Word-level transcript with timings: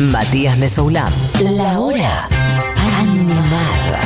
Matías 0.00 0.56
Mesoulán. 0.56 1.12
La 1.42 1.78
hora 1.78 2.26
animada. 2.98 4.00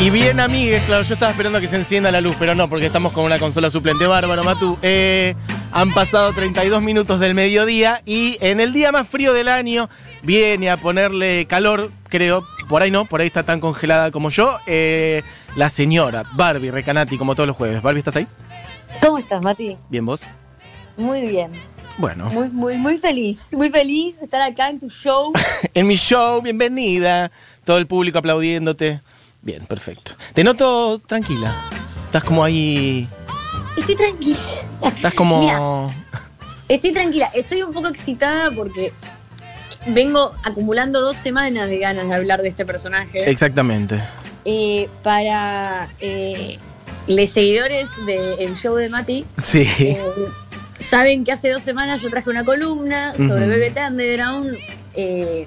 Y 0.00 0.10
bien, 0.10 0.40
amigues, 0.40 0.82
claro, 0.84 1.04
yo 1.04 1.14
estaba 1.14 1.30
esperando 1.30 1.60
que 1.60 1.68
se 1.68 1.76
encienda 1.76 2.10
la 2.10 2.20
luz, 2.20 2.34
pero 2.38 2.54
no, 2.56 2.68
porque 2.68 2.86
estamos 2.86 3.12
con 3.12 3.24
una 3.24 3.38
consola 3.38 3.70
suplente. 3.70 4.06
Bárbaro, 4.06 4.42
Matú. 4.42 4.76
Eh, 4.82 5.36
han 5.70 5.92
pasado 5.94 6.32
32 6.32 6.82
minutos 6.82 7.20
del 7.20 7.34
mediodía 7.34 8.02
y 8.04 8.36
en 8.40 8.58
el 8.60 8.72
día 8.72 8.90
más 8.90 9.06
frío 9.06 9.32
del 9.32 9.48
año 9.48 9.88
viene 10.22 10.70
a 10.70 10.76
ponerle 10.76 11.46
calor, 11.46 11.90
creo. 12.08 12.44
Por 12.68 12.82
ahí 12.82 12.90
no, 12.90 13.04
por 13.04 13.20
ahí 13.20 13.28
está 13.28 13.44
tan 13.44 13.60
congelada 13.60 14.10
como 14.10 14.30
yo. 14.30 14.58
eh, 14.66 15.22
la 15.54 15.68
señora 15.68 16.24
Barbie 16.32 16.70
Recanati, 16.70 17.18
como 17.18 17.34
todos 17.34 17.46
los 17.46 17.56
jueves. 17.56 17.82
Barbie, 17.82 17.98
¿estás 17.98 18.16
ahí? 18.16 18.26
¿Cómo 19.00 19.18
estás, 19.18 19.42
Mati? 19.42 19.76
Bien, 19.88 20.04
vos. 20.04 20.22
Muy 20.96 21.22
bien. 21.22 21.52
Bueno, 21.98 22.28
Muy, 22.30 22.48
muy, 22.48 22.76
muy 22.76 22.98
feliz. 22.98 23.40
Muy 23.52 23.70
feliz 23.70 24.18
de 24.18 24.24
estar 24.24 24.40
acá 24.40 24.70
en 24.70 24.80
tu 24.80 24.88
show. 24.88 25.32
en 25.74 25.86
mi 25.86 25.96
show, 25.96 26.40
bienvenida. 26.40 27.30
Todo 27.64 27.78
el 27.78 27.86
público 27.86 28.18
aplaudiéndote. 28.18 29.00
Bien, 29.42 29.64
perfecto. 29.66 30.12
Te 30.34 30.42
noto 30.42 30.98
tranquila. 31.00 31.54
Estás 32.06 32.24
como 32.24 32.44
ahí. 32.44 33.08
Estoy 33.76 33.96
tranquila. 33.96 34.38
Estás 34.96 35.14
como. 35.14 35.40
Mira. 35.40 35.94
Estoy 36.68 36.92
tranquila. 36.92 37.30
Estoy 37.34 37.62
un 37.62 37.72
poco 37.72 37.88
excitada 37.88 38.50
porque 38.50 38.92
vengo 39.86 40.32
acumulando 40.44 41.00
dos 41.00 41.16
semanas 41.16 41.68
de 41.68 41.78
ganas 41.78 42.08
de 42.08 42.14
hablar 42.14 42.42
de 42.42 42.48
este 42.48 42.64
personaje. 42.64 43.30
Exactamente. 43.30 44.00
Eh, 44.44 44.88
para 45.02 45.88
eh, 46.00 46.58
los 47.06 47.30
seguidores 47.30 47.88
del 48.06 48.54
show 48.56 48.76
de 48.76 48.88
Mati, 48.88 49.24
Sí. 49.42 49.62
eh, 49.80 49.98
saben 50.80 51.24
que 51.24 51.32
hace 51.32 51.50
dos 51.50 51.62
semanas 51.62 52.00
yo 52.02 52.10
traje 52.10 52.30
una 52.30 52.44
columna 52.44 53.12
sobre. 53.16 53.46
Velvet 53.46 53.76
Underground 53.88 54.56
eh, 54.94 55.46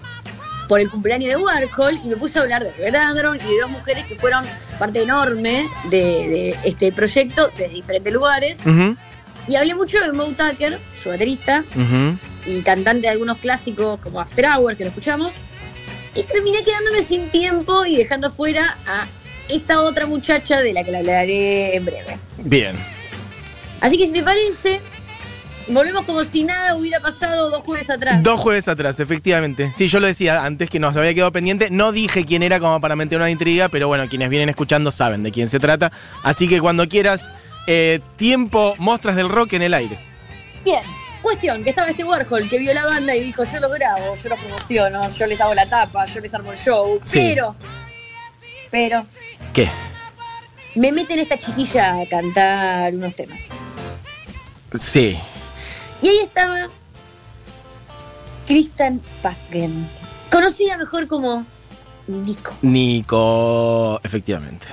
por 0.67 0.79
el 0.79 0.89
cumpleaños 0.89 1.29
de 1.29 1.37
Warhol 1.37 1.99
y 2.03 2.07
me 2.07 2.15
puse 2.17 2.39
a 2.39 2.41
hablar 2.41 2.63
de 2.63 2.71
Velvet 2.71 3.01
Underground 3.09 3.41
y 3.41 3.53
de 3.53 3.61
dos 3.61 3.69
mujeres 3.69 4.05
que 4.05 4.15
fueron 4.15 4.43
parte 4.79 5.03
enorme 5.03 5.67
de, 5.89 5.97
de 5.97 6.57
este 6.65 6.91
proyecto 6.91 7.49
de 7.57 7.69
diferentes 7.69 8.11
lugares. 8.11 8.57
Y 9.47 9.55
hablé 9.57 9.75
mucho 9.75 9.99
de 9.99 10.11
Moe 10.11 10.33
Tucker, 10.33 10.79
su 11.01 11.09
baterista 11.09 11.63
y 12.47 12.61
cantante 12.61 13.01
de 13.01 13.09
algunos 13.09 13.37
clásicos 13.37 13.99
como 13.99 14.19
After 14.19 14.45
Hours, 14.45 14.75
que 14.77 14.83
lo 14.85 14.89
escuchamos. 14.89 15.31
Y 16.15 16.23
terminé 16.23 16.63
quedándome 16.63 17.03
sin 17.03 17.29
tiempo 17.29 17.85
y 17.85 17.95
dejando 17.97 18.31
fuera 18.31 18.75
a 18.87 19.05
esta 19.49 19.81
otra 19.81 20.05
muchacha 20.05 20.61
de 20.61 20.73
la 20.73 20.83
que 20.83 20.91
le 20.91 20.97
hablaré 20.99 21.75
en 21.75 21.85
breve. 21.85 22.17
Bien. 22.37 22.75
Así 23.81 23.97
que 23.97 24.07
si 24.07 24.13
te 24.13 24.23
parece, 24.23 24.79
volvemos 25.67 26.05
como 26.05 26.23
si 26.23 26.43
nada 26.43 26.75
hubiera 26.75 26.99
pasado 26.99 27.49
dos 27.49 27.63
jueves 27.63 27.89
atrás. 27.89 28.23
Dos 28.23 28.39
jueves 28.39 28.67
atrás, 28.67 28.99
efectivamente. 28.99 29.71
Sí, 29.77 29.87
yo 29.87 29.99
lo 29.99 30.07
decía 30.07 30.43
antes 30.45 30.69
que 30.69 30.79
nos 30.79 30.95
había 30.95 31.13
quedado 31.13 31.31
pendiente. 31.31 31.69
No 31.69 31.91
dije 31.91 32.25
quién 32.25 32.41
era 32.43 32.59
como 32.59 32.79
para 32.81 32.95
meter 32.95 33.17
una 33.17 33.29
intriga, 33.29 33.69
pero 33.69 33.87
bueno, 33.87 34.07
quienes 34.07 34.29
vienen 34.29 34.49
escuchando 34.49 34.91
saben 34.91 35.23
de 35.23 35.31
quién 35.31 35.47
se 35.49 35.59
trata. 35.59 35.91
Así 36.23 36.47
que 36.47 36.59
cuando 36.61 36.87
quieras, 36.87 37.29
eh, 37.67 37.99
tiempo, 38.17 38.73
mostras 38.77 39.15
del 39.15 39.29
rock 39.29 39.53
en 39.53 39.61
el 39.63 39.73
aire. 39.73 39.99
Bien, 40.63 40.81
cuestión, 41.21 41.63
que 41.63 41.69
estaba 41.71 41.89
este 41.89 42.03
Warhol 42.03 42.49
que 42.49 42.57
vio 42.57 42.73
la 42.73 42.85
banda 42.85 43.15
y 43.15 43.23
dijo, 43.23 43.43
yo 43.43 43.59
lo 43.59 43.69
grabo, 43.69 44.15
yo 44.21 44.29
lo 44.29 44.35
promociono, 44.35 45.11
yo 45.15 45.27
les 45.27 45.39
hago 45.41 45.53
la 45.53 45.67
tapa, 45.69 46.05
yo 46.05 46.21
les 46.21 46.33
armo 46.33 46.51
el 46.53 46.57
show, 46.57 46.99
Sí. 47.03 47.19
pero, 47.19 47.55
pero, 48.71 49.05
¿Qué? 49.55 49.69
me 50.75 50.91
meten 50.91 51.19
esta 51.19 51.37
chiquilla 51.37 52.01
a 52.01 52.05
cantar 52.05 52.93
unos 52.93 53.15
temas. 53.15 53.39
Sí. 54.77 55.17
Y 56.01 56.07
ahí 56.09 56.19
estaba 56.19 56.67
Kristen 58.45 59.01
Paggen, 59.21 59.89
conocida 60.29 60.77
mejor 60.77 61.07
como 61.07 61.45
Nico. 62.07 62.53
Nico, 62.61 63.99
efectivamente. 64.03 64.67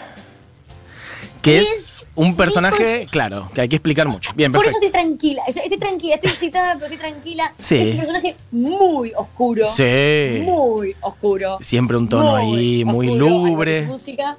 Que 1.41 1.61
es 1.61 1.92
un 2.15 2.37
personaje, 2.37 3.07
claro, 3.11 3.51
que 3.55 3.63
hay 3.63 3.69
que 3.69 3.77
explicar 3.77 4.07
mucho. 4.09 4.33
Bien, 4.35 4.53
Por 4.53 4.65
eso 4.65 4.75
perfecto. 4.79 4.87
estoy 4.99 5.03
tranquila, 5.11 5.43
estoy 5.49 5.79
tranquila, 5.79 6.15
estoy 6.17 6.31
excitada, 6.31 6.75
pero 6.75 6.87
estoy 6.87 6.99
tranquila. 6.99 7.53
Sí. 7.59 7.77
Es 7.79 7.91
un 7.93 7.97
personaje 7.97 8.37
muy 8.51 9.13
oscuro. 9.17 9.67
Sí. 9.75 10.41
Muy 10.43 10.95
oscuro. 11.01 11.59
Siempre 11.61 11.97
un 11.97 12.09
tono 12.09 12.37
ahí 12.37 12.85
muy 12.85 13.09
oscuro, 13.09 13.29
lúgubre. 13.29 13.89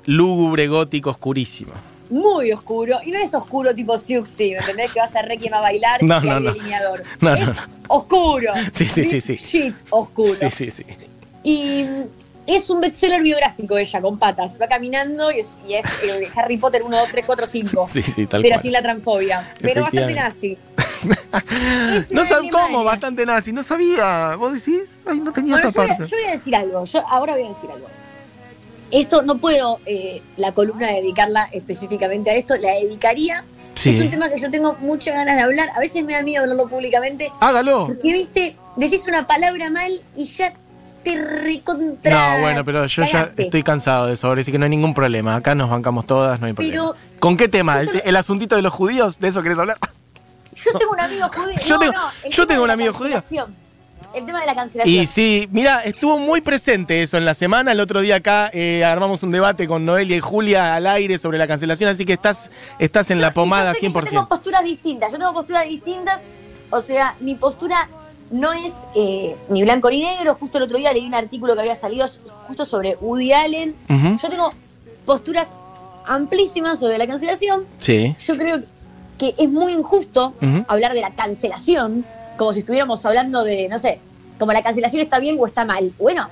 Lúgubre, 0.05 0.67
gótico, 0.67 1.09
oscurísimo. 1.09 1.71
muy 2.09 2.51
oscuro. 2.51 2.99
Y 3.03 3.09
no 3.11 3.17
es 3.19 3.33
oscuro 3.33 3.73
tipo 3.73 3.97
Siuxi, 3.97 4.51
¿me 4.51 4.57
entendés? 4.57 4.91
Que 4.91 4.99
vas 4.99 5.15
a 5.15 5.23
Requiem 5.23 5.53
a 5.55 5.61
bailar 5.61 6.03
No, 6.03 6.21
y 6.23 6.27
no, 6.27 6.35
hay 6.35 6.43
no. 6.43 6.53
delineador. 6.53 7.03
No, 7.21 7.33
es 7.33 7.45
no, 7.47 7.53
no. 7.53 7.61
oscuro. 7.87 8.51
Sí, 8.73 8.85
sí, 8.85 9.03
sí, 9.03 9.19
sí. 9.19 9.35
Shit, 9.37 9.75
oscuro. 9.89 10.35
Sí, 10.35 10.49
sí, 10.51 10.69
sí. 10.71 10.83
Y 11.43 11.85
es 12.45 12.69
un 12.69 12.81
bestseller 12.81 13.21
biográfico 13.21 13.77
ella, 13.77 14.01
con 14.01 14.17
patas. 14.19 14.59
Va 14.61 14.67
caminando 14.67 15.31
y 15.31 15.39
es, 15.39 15.57
y 15.67 15.73
es 15.75 15.85
Harry 16.35 16.57
Potter 16.57 16.83
1, 16.83 16.97
2, 16.97 17.09
3, 17.11 17.25
4, 17.25 17.47
5. 17.47 17.87
Sí, 17.87 18.01
sí, 18.03 18.27
tal 18.27 18.41
pero 18.41 18.55
cual. 18.55 18.61
sin 18.61 18.71
la 18.71 18.81
transfobia. 18.81 19.53
Pero 19.61 19.81
bastante 19.83 20.13
nazi. 20.13 20.57
No 22.11 22.21
una 22.21 22.25
sabes 22.25 22.51
cómo, 22.51 22.83
bastante 22.83 23.25
nazi, 23.25 23.51
no 23.51 23.63
sabía. 23.63 24.35
¿Vos 24.35 24.53
decís? 24.53 24.89
Ay, 25.05 25.19
no 25.19 25.31
tenía 25.33 25.53
Bueno, 25.55 25.69
esa 25.69 25.75
yo 25.75 25.81
voy, 25.81 25.91
a, 25.91 25.97
parte. 25.97 26.11
yo 26.11 26.17
voy 26.17 26.25
a 26.27 26.31
decir 26.31 26.55
algo. 26.55 26.85
Yo 26.85 27.07
ahora 27.07 27.33
voy 27.33 27.43
a 27.45 27.49
decir 27.49 27.69
algo. 27.71 27.87
Esto 28.91 29.21
no 29.23 29.37
puedo 29.37 29.79
eh, 29.85 30.21
la 30.37 30.51
columna 30.51 30.87
dedicarla 30.87 31.49
específicamente 31.51 32.29
a 32.29 32.35
esto. 32.35 32.55
La 32.57 32.71
dedicaría. 32.73 33.43
Es 33.75 33.85
un 33.87 33.93
Sí. 34.03 34.07
tema 34.09 34.29
que 34.29 34.39
yo 34.39 34.51
tengo 34.51 34.75
muchas 34.81 35.15
ganas 35.15 35.35
de 35.35 35.41
hablar. 35.41 35.69
A 35.75 35.79
veces 35.79 36.05
me 36.05 36.13
da 36.13 36.21
miedo 36.21 36.43
hablarlo 36.43 36.67
públicamente. 36.67 37.31
Hágalo. 37.39 37.87
Porque, 37.87 38.13
viste, 38.13 38.55
decís 38.75 39.03
una 39.07 39.25
palabra 39.25 39.69
mal 39.71 39.99
y 40.15 40.25
ya 40.25 40.53
te 41.03 41.21
recontra. 41.23 42.35
No, 42.35 42.41
bueno, 42.41 42.63
pero 42.65 42.85
yo 42.85 43.03
ya 43.05 43.31
estoy 43.37 43.63
cansado 43.63 44.07
de 44.07 44.13
eso, 44.13 44.27
ahora 44.27 44.43
sí 44.43 44.51
que 44.51 44.57
no 44.57 44.65
hay 44.65 44.69
ningún 44.69 44.93
problema. 44.93 45.35
Acá 45.35 45.55
nos 45.55 45.69
bancamos 45.69 46.05
todas, 46.07 46.39
no 46.39 46.47
hay 46.47 46.53
problema. 46.53 46.73
Pero- 46.93 46.95
¿Con 47.19 47.37
qué 47.37 47.47
tema? 47.47 47.79
¿El, 47.81 48.01
el 48.03 48.15
asuntito 48.15 48.55
de 48.55 48.61
los 48.61 48.73
judíos? 48.73 49.19
¿De 49.19 49.29
eso 49.29 49.41
querés 49.41 49.57
hablar? 49.57 49.77
Yo 50.65 50.77
tengo 50.77 50.91
un 50.93 50.99
amigo 50.99 51.27
judío. 51.29 51.57
Yo 51.65 51.75
No, 51.75 51.79
tengo- 51.79 51.93
no, 51.93 52.29
yo 52.29 52.63
un 52.63 52.69
amigo 52.69 52.93
judío. 52.93 53.23
El 54.13 54.27
tema 54.27 54.41
de 54.41 54.45
la 54.45 54.53
cancelación. 54.53 54.95
Y 54.95 55.07
sí, 55.07 55.47
mira, 55.51 55.81
estuvo 55.83 56.19
muy 56.19 56.41
presente 56.41 57.01
eso 57.01 57.17
en 57.17 57.25
la 57.25 57.33
semana. 57.33 57.71
El 57.71 57.79
otro 57.79 57.99
día 58.01 58.17
acá 58.17 58.51
eh, 58.53 58.85
armamos 58.85 59.23
un 59.23 59.31
debate 59.31 59.67
con 59.67 59.85
Noelia 59.85 60.15
y 60.15 60.19
Julia 60.19 60.75
al 60.75 60.85
aire 60.85 61.17
sobre 61.17 61.39
la 61.39 61.47
cancelación, 61.47 61.89
así 61.89 62.05
que 62.05 62.13
estás, 62.13 62.51
estás 62.77 63.09
en 63.09 63.21
la 63.21 63.29
yo 63.29 63.33
pomada 63.33 63.73
sé 63.73 63.79
que 63.79 63.89
Yo 63.89 63.93
tengo 64.03 64.21
100%. 64.23 64.27
posturas 64.27 64.63
distintas. 64.63 65.11
Yo 65.11 65.17
tengo 65.17 65.33
posturas 65.33 65.65
distintas. 65.67 66.21
O 66.69 66.79
sea, 66.81 67.15
mi 67.21 67.33
postura 67.33 67.87
no 68.33 68.51
es 68.51 68.83
eh, 68.95 69.35
ni 69.49 69.61
blanco 69.61 69.89
ni 69.89 70.01
negro. 70.01 70.35
Justo 70.35 70.57
el 70.57 70.63
otro 70.63 70.77
día 70.77 70.91
leí 70.91 71.05
un 71.05 71.13
artículo 71.13 71.53
que 71.53 71.61
había 71.61 71.75
salido 71.75 72.07
justo 72.47 72.65
sobre 72.65 72.97
Woody 72.99 73.31
Allen. 73.31 73.75
Yo 74.21 74.29
tengo 74.29 74.51
posturas 75.05 75.53
amplísimas 76.05 76.79
sobre 76.79 76.97
la 76.97 77.05
cancelación. 77.05 77.65
Sí. 77.79 78.15
Yo 78.25 78.35
creo 78.35 78.63
que 79.19 79.35
es 79.37 79.49
muy 79.49 79.73
injusto 79.73 80.33
hablar 80.67 80.93
de 80.93 81.01
la 81.01 81.11
cancelación 81.11 82.05
como 82.37 82.53
si 82.53 82.59
estuviéramos 82.59 83.05
hablando 83.05 83.43
de, 83.43 83.69
no 83.69 83.77
sé, 83.77 83.99
como 84.39 84.51
la 84.51 84.63
cancelación 84.63 85.03
está 85.03 85.19
bien 85.19 85.37
o 85.39 85.45
está 85.45 85.63
mal. 85.63 85.93
Bueno, 85.99 86.27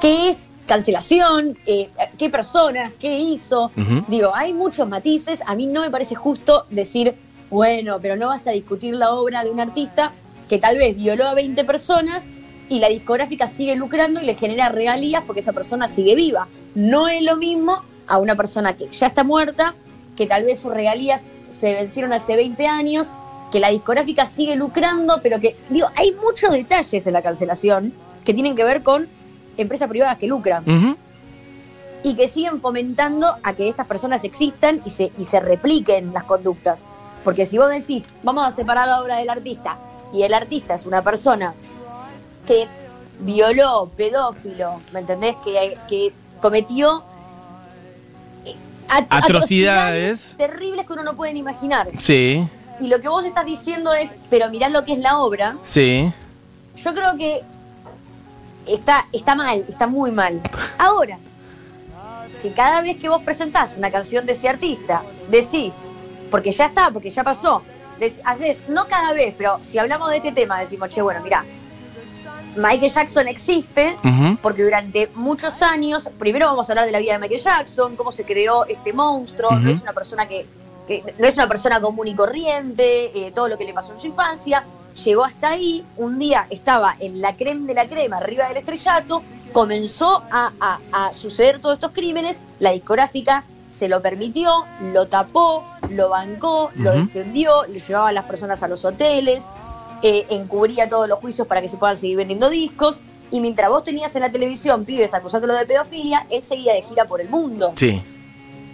¿qué 0.00 0.28
es 0.28 0.50
cancelación? 0.66 1.58
Eh, 1.66 1.88
¿Qué 2.16 2.30
personas? 2.30 2.92
¿Qué 3.00 3.18
hizo? 3.18 3.72
Digo, 4.06 4.30
hay 4.36 4.52
muchos 4.52 4.88
matices. 4.88 5.40
A 5.46 5.56
mí 5.56 5.66
no 5.66 5.80
me 5.80 5.90
parece 5.90 6.14
justo 6.14 6.66
decir, 6.70 7.16
bueno, 7.50 7.98
pero 8.00 8.14
no 8.14 8.28
vas 8.28 8.46
a 8.46 8.52
discutir 8.52 8.94
la 8.94 9.10
obra 9.12 9.42
de 9.42 9.50
un 9.50 9.58
artista 9.58 10.12
que 10.50 10.58
tal 10.58 10.78
vez 10.78 10.96
violó 10.96 11.28
a 11.28 11.34
20 11.34 11.62
personas 11.64 12.28
y 12.68 12.80
la 12.80 12.88
discográfica 12.88 13.46
sigue 13.46 13.76
lucrando 13.76 14.20
y 14.20 14.24
le 14.24 14.34
genera 14.34 14.68
regalías 14.68 15.22
porque 15.24 15.38
esa 15.38 15.52
persona 15.52 15.86
sigue 15.86 16.16
viva. 16.16 16.48
No 16.74 17.06
es 17.06 17.22
lo 17.22 17.36
mismo 17.36 17.80
a 18.08 18.18
una 18.18 18.34
persona 18.34 18.76
que 18.76 18.88
ya 18.88 19.06
está 19.06 19.22
muerta, 19.22 19.74
que 20.16 20.26
tal 20.26 20.42
vez 20.42 20.58
sus 20.58 20.74
regalías 20.74 21.28
se 21.56 21.74
vencieron 21.74 22.12
hace 22.12 22.34
20 22.34 22.66
años, 22.66 23.06
que 23.52 23.60
la 23.60 23.68
discográfica 23.68 24.26
sigue 24.26 24.56
lucrando, 24.56 25.20
pero 25.22 25.38
que, 25.38 25.54
digo, 25.68 25.86
hay 25.94 26.16
muchos 26.20 26.50
detalles 26.50 27.06
en 27.06 27.12
la 27.12 27.22
cancelación 27.22 27.92
que 28.24 28.34
tienen 28.34 28.56
que 28.56 28.64
ver 28.64 28.82
con 28.82 29.06
empresas 29.56 29.88
privadas 29.88 30.18
que 30.18 30.26
lucran 30.26 30.64
y 32.02 32.14
que 32.16 32.26
siguen 32.26 32.60
fomentando 32.60 33.36
a 33.44 33.52
que 33.52 33.68
estas 33.68 33.86
personas 33.86 34.24
existan 34.24 34.80
y 34.84 34.90
se, 34.90 35.12
y 35.16 35.26
se 35.26 35.38
repliquen 35.38 36.12
las 36.12 36.24
conductas. 36.24 36.82
Porque 37.22 37.46
si 37.46 37.56
vos 37.56 37.70
decís, 37.70 38.06
vamos 38.24 38.44
a 38.48 38.50
separar 38.50 38.88
la 38.88 39.00
obra 39.00 39.18
del 39.18 39.30
artista, 39.30 39.76
y 40.12 40.22
el 40.22 40.34
artista 40.34 40.74
es 40.74 40.86
una 40.86 41.02
persona 41.02 41.54
que 42.46 42.66
violó, 43.20 43.90
pedófilo, 43.96 44.80
¿me 44.92 45.00
entendés? 45.00 45.36
Que, 45.44 45.76
que 45.88 46.12
cometió 46.40 47.02
eh, 48.44 48.56
at- 48.88 49.06
Atrocidades. 49.10 50.34
terribles 50.38 50.86
que 50.86 50.92
uno 50.92 51.02
no 51.02 51.14
puede 51.14 51.32
ni 51.34 51.40
imaginar. 51.40 51.88
Sí, 51.98 52.46
Y 52.80 52.86
lo 52.88 53.00
que 53.00 53.08
vos 53.08 53.24
estás 53.24 53.44
diciendo 53.46 53.92
es, 53.92 54.10
pero 54.30 54.48
mirá 54.50 54.68
lo 54.68 54.84
que 54.84 54.94
es 54.94 54.98
la 54.98 55.18
obra, 55.18 55.56
sí. 55.64 56.10
yo 56.82 56.94
creo 56.94 57.16
que 57.18 57.42
está, 58.66 59.06
está 59.12 59.34
mal, 59.34 59.64
está 59.68 59.86
muy 59.86 60.10
mal. 60.10 60.40
Ahora, 60.78 61.18
si 62.40 62.48
cada 62.50 62.80
vez 62.80 62.96
que 62.98 63.08
vos 63.10 63.20
presentás 63.22 63.74
una 63.76 63.90
canción 63.90 64.24
de 64.24 64.32
ese 64.32 64.48
artista 64.48 65.02
decís, 65.28 65.74
porque 66.30 66.52
ya 66.52 66.66
está, 66.66 66.90
porque 66.90 67.10
ya 67.10 67.22
pasó. 67.22 67.62
Haces, 68.24 68.58
no 68.68 68.86
cada 68.86 69.12
vez, 69.12 69.34
pero 69.36 69.58
si 69.62 69.78
hablamos 69.78 70.10
de 70.10 70.16
este 70.18 70.32
tema, 70.32 70.58
decimos, 70.60 70.88
che, 70.90 71.02
bueno, 71.02 71.20
mira, 71.22 71.44
Michael 72.56 72.92
Jackson 72.92 73.28
existe 73.28 73.96
porque 74.42 74.64
durante 74.64 75.08
muchos 75.14 75.62
años, 75.62 76.08
primero 76.18 76.46
vamos 76.46 76.68
a 76.68 76.72
hablar 76.72 76.86
de 76.86 76.92
la 76.92 76.98
vida 76.98 77.12
de 77.12 77.18
Michael 77.20 77.40
Jackson, 77.42 77.96
cómo 77.96 78.10
se 78.10 78.24
creó 78.24 78.64
este 78.66 78.92
monstruo, 78.92 79.50
no 79.52 79.70
es 79.70 79.82
una 79.82 79.92
persona 79.92 80.26
que, 80.26 80.46
que 80.88 81.04
no 81.18 81.26
es 81.28 81.34
una 81.34 81.46
persona 81.48 81.80
común 81.80 82.08
y 82.08 82.14
corriente, 82.14 83.26
eh, 83.26 83.30
todo 83.32 83.48
lo 83.48 83.56
que 83.56 83.64
le 83.64 83.72
pasó 83.72 83.92
en 83.92 84.00
su 84.00 84.06
infancia, 84.08 84.64
llegó 85.04 85.24
hasta 85.24 85.50
ahí, 85.50 85.84
un 85.96 86.18
día 86.18 86.46
estaba 86.50 86.96
en 86.98 87.20
la 87.20 87.36
crema 87.36 87.66
de 87.68 87.74
la 87.74 87.86
crema, 87.86 88.16
arriba 88.16 88.48
del 88.48 88.56
estrellato, 88.56 89.22
comenzó 89.52 90.22
a, 90.30 90.50
a- 90.60 90.78
a 90.92 91.14
suceder 91.14 91.60
todos 91.60 91.74
estos 91.76 91.92
crímenes, 91.92 92.38
la 92.58 92.72
discográfica 92.72 93.44
se 93.70 93.88
lo 93.88 94.02
permitió, 94.02 94.64
lo 94.92 95.06
tapó, 95.06 95.64
lo 95.90 96.08
bancó, 96.08 96.70
lo 96.76 96.92
defendió, 96.92 97.64
le 97.66 97.80
llevaba 97.80 98.08
a 98.08 98.12
las 98.12 98.24
personas 98.24 98.62
a 98.62 98.68
los 98.68 98.84
hoteles, 98.84 99.44
eh, 100.02 100.26
encubría 100.30 100.88
todos 100.88 101.08
los 101.08 101.18
juicios 101.18 101.46
para 101.46 101.60
que 101.60 101.68
se 101.68 101.76
puedan 101.76 101.96
seguir 101.96 102.16
vendiendo 102.16 102.48
discos. 102.48 102.98
Y 103.30 103.40
mientras 103.40 103.68
vos 103.68 103.84
tenías 103.84 104.14
en 104.16 104.22
la 104.22 104.32
televisión 104.32 104.84
pibes 104.84 105.14
acusándolo 105.14 105.54
de 105.54 105.66
pedofilia, 105.66 106.26
él 106.30 106.42
seguía 106.42 106.74
de 106.74 106.82
gira 106.82 107.04
por 107.04 107.20
el 107.20 107.28
mundo. 107.28 107.72
Sí. 107.76 108.02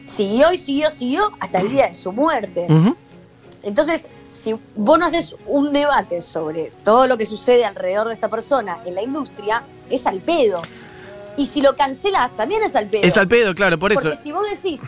Siguió 0.04 0.52
y 0.52 0.58
siguió, 0.58 0.90
siguió 0.90 1.32
hasta 1.40 1.60
el 1.60 1.70
día 1.70 1.88
de 1.88 1.94
su 1.94 2.12
muerte. 2.12 2.66
Entonces, 3.62 4.06
si 4.30 4.54
vos 4.76 4.98
no 4.98 5.06
haces 5.06 5.34
un 5.46 5.72
debate 5.72 6.22
sobre 6.22 6.70
todo 6.84 7.06
lo 7.06 7.18
que 7.18 7.26
sucede 7.26 7.64
alrededor 7.64 8.08
de 8.08 8.14
esta 8.14 8.28
persona 8.28 8.78
en 8.84 8.94
la 8.94 9.02
industria, 9.02 9.62
es 9.90 10.06
al 10.06 10.20
pedo. 10.20 10.62
Y 11.36 11.46
si 11.46 11.60
lo 11.60 11.76
cancelas, 11.76 12.34
también 12.36 12.62
es 12.62 12.76
al 12.76 12.86
pedo. 12.86 13.02
Es 13.02 13.16
al 13.16 13.28
pedo, 13.28 13.54
claro, 13.54 13.78
por 13.78 13.92
eso 13.92 14.00
Porque 14.00 14.16
si 14.16 14.32
vos 14.32 14.46
decís, 14.48 14.80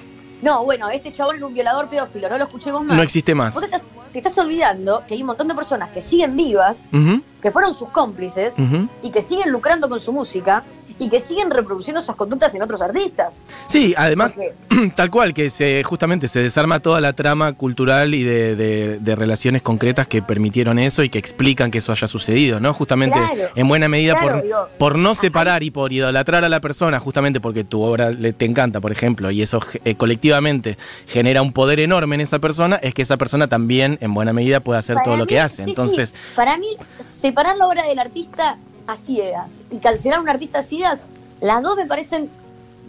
no, 0.42 0.64
bueno, 0.64 0.88
este 0.88 1.12
chabón 1.12 1.36
era 1.36 1.46
un 1.46 1.54
violador 1.54 1.88
pedófilo, 1.88 2.28
no 2.28 2.38
lo 2.38 2.44
escuchemos 2.44 2.84
más. 2.84 2.96
no 2.96 3.02
existe 3.02 3.34
más. 3.34 3.54
Vos 3.54 3.60
te 3.62 3.66
estás, 3.66 3.88
te 4.12 4.18
estás 4.18 4.38
olvidando 4.38 5.02
que 5.06 5.14
hay 5.14 5.20
un 5.20 5.26
montón 5.26 5.48
de 5.48 5.54
personas 5.54 5.90
que 5.90 6.00
siguen 6.00 6.36
vivas, 6.36 6.86
que 7.40 7.50
fueron 7.50 7.74
sus 7.74 7.88
cómplices 7.90 8.54
y 9.02 9.10
que 9.10 9.22
siguen 9.22 9.50
lucrando 9.50 9.88
con 9.88 10.00
su 10.00 10.12
música 10.12 10.64
y 10.98 11.08
que 11.08 11.20
siguen 11.20 11.50
reproduciendo 11.50 12.00
esas 12.00 12.16
conductas 12.16 12.54
en 12.54 12.62
otros 12.62 12.80
artistas. 12.82 13.42
Sí, 13.68 13.94
además, 13.96 14.32
Porque- 14.32 14.54
tal 14.96 15.10
cual, 15.10 15.32
que 15.34 15.50
se 15.50 15.82
justamente 15.84 16.26
se 16.28 16.40
desarma 16.40 16.80
toda 16.80 17.00
la 17.00 17.12
trama 17.12 17.52
cultural 17.52 18.14
y 18.14 18.22
de, 18.22 18.56
de- 18.56 18.98
de 18.98 19.14
relaciones 19.16 19.62
concretas 19.62 20.06
que 20.06 20.22
permitieron 20.22 20.78
eso 20.78 21.02
y 21.02 21.08
que 21.08 21.18
explican 21.18 21.70
que 21.70 21.78
eso 21.78 21.92
haya 21.92 22.06
sucedido, 22.08 22.60
¿no? 22.60 22.74
Justamente, 22.74 23.18
Claro, 23.18 23.50
en 23.54 23.68
buena 23.68 23.88
medida, 23.88 24.18
claro, 24.18 24.34
por, 24.34 24.42
digo, 24.42 24.68
por 24.78 24.98
no 24.98 25.14
separar 25.14 25.62
y 25.62 25.70
por 25.70 25.92
idolatrar 25.92 26.44
a 26.44 26.48
la 26.48 26.60
persona, 26.60 26.98
justamente 27.00 27.40
porque 27.40 27.64
tu 27.64 27.82
obra 27.82 28.10
le, 28.10 28.32
te 28.32 28.44
encanta, 28.44 28.80
por 28.80 28.92
ejemplo, 28.92 29.30
y 29.30 29.42
eso 29.42 29.60
eh, 29.84 29.94
colectivamente 29.94 30.78
genera 31.06 31.42
un 31.42 31.52
poder 31.52 31.80
enorme 31.80 32.16
en 32.16 32.20
esa 32.22 32.38
persona, 32.38 32.76
es 32.76 32.94
que 32.94 33.02
esa 33.02 33.16
persona 33.16 33.46
también, 33.48 33.98
en 34.00 34.12
buena 34.14 34.32
medida, 34.32 34.60
puede 34.60 34.78
hacer 34.80 34.96
todo 35.04 35.16
lo 35.16 35.26
que 35.26 35.38
hace. 35.40 35.56
sí, 35.56 35.64
sí. 35.64 35.70
Entonces, 35.70 36.14
para 36.34 36.56
mí, 36.58 36.68
separar 37.08 37.56
la 37.56 37.66
obra 37.66 37.84
del 37.84 37.98
artista 37.98 38.56
a 38.88 38.96
ciegas 38.96 39.52
y 39.70 39.78
cancelar 39.78 40.18
a 40.18 40.22
un 40.22 40.28
artista 40.28 40.58
a 40.60 40.62
ciegas, 40.62 41.04
las 41.40 41.62
dos 41.62 41.76
me 41.76 41.86
parecen 41.86 42.28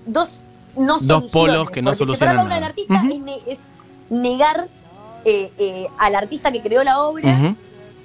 dos 0.05 0.39
no 0.77 0.97
Dos 0.99 1.23
polos 1.31 1.69
que 1.69 1.81
no 1.81 1.93
solucionan 1.93 2.17
Separar 2.17 2.35
la 2.35 2.43
obra 2.43 2.55
del 2.55 2.61
nada. 2.61 2.69
artista 2.69 2.95
es, 2.95 3.19
ne- 3.21 3.39
es 3.47 3.59
negar 4.09 4.67
eh, 5.25 5.51
eh, 5.57 5.87
al 5.97 6.15
artista 6.15 6.51
que 6.51 6.61
creó 6.61 6.83
la 6.83 7.01
obra 7.03 7.53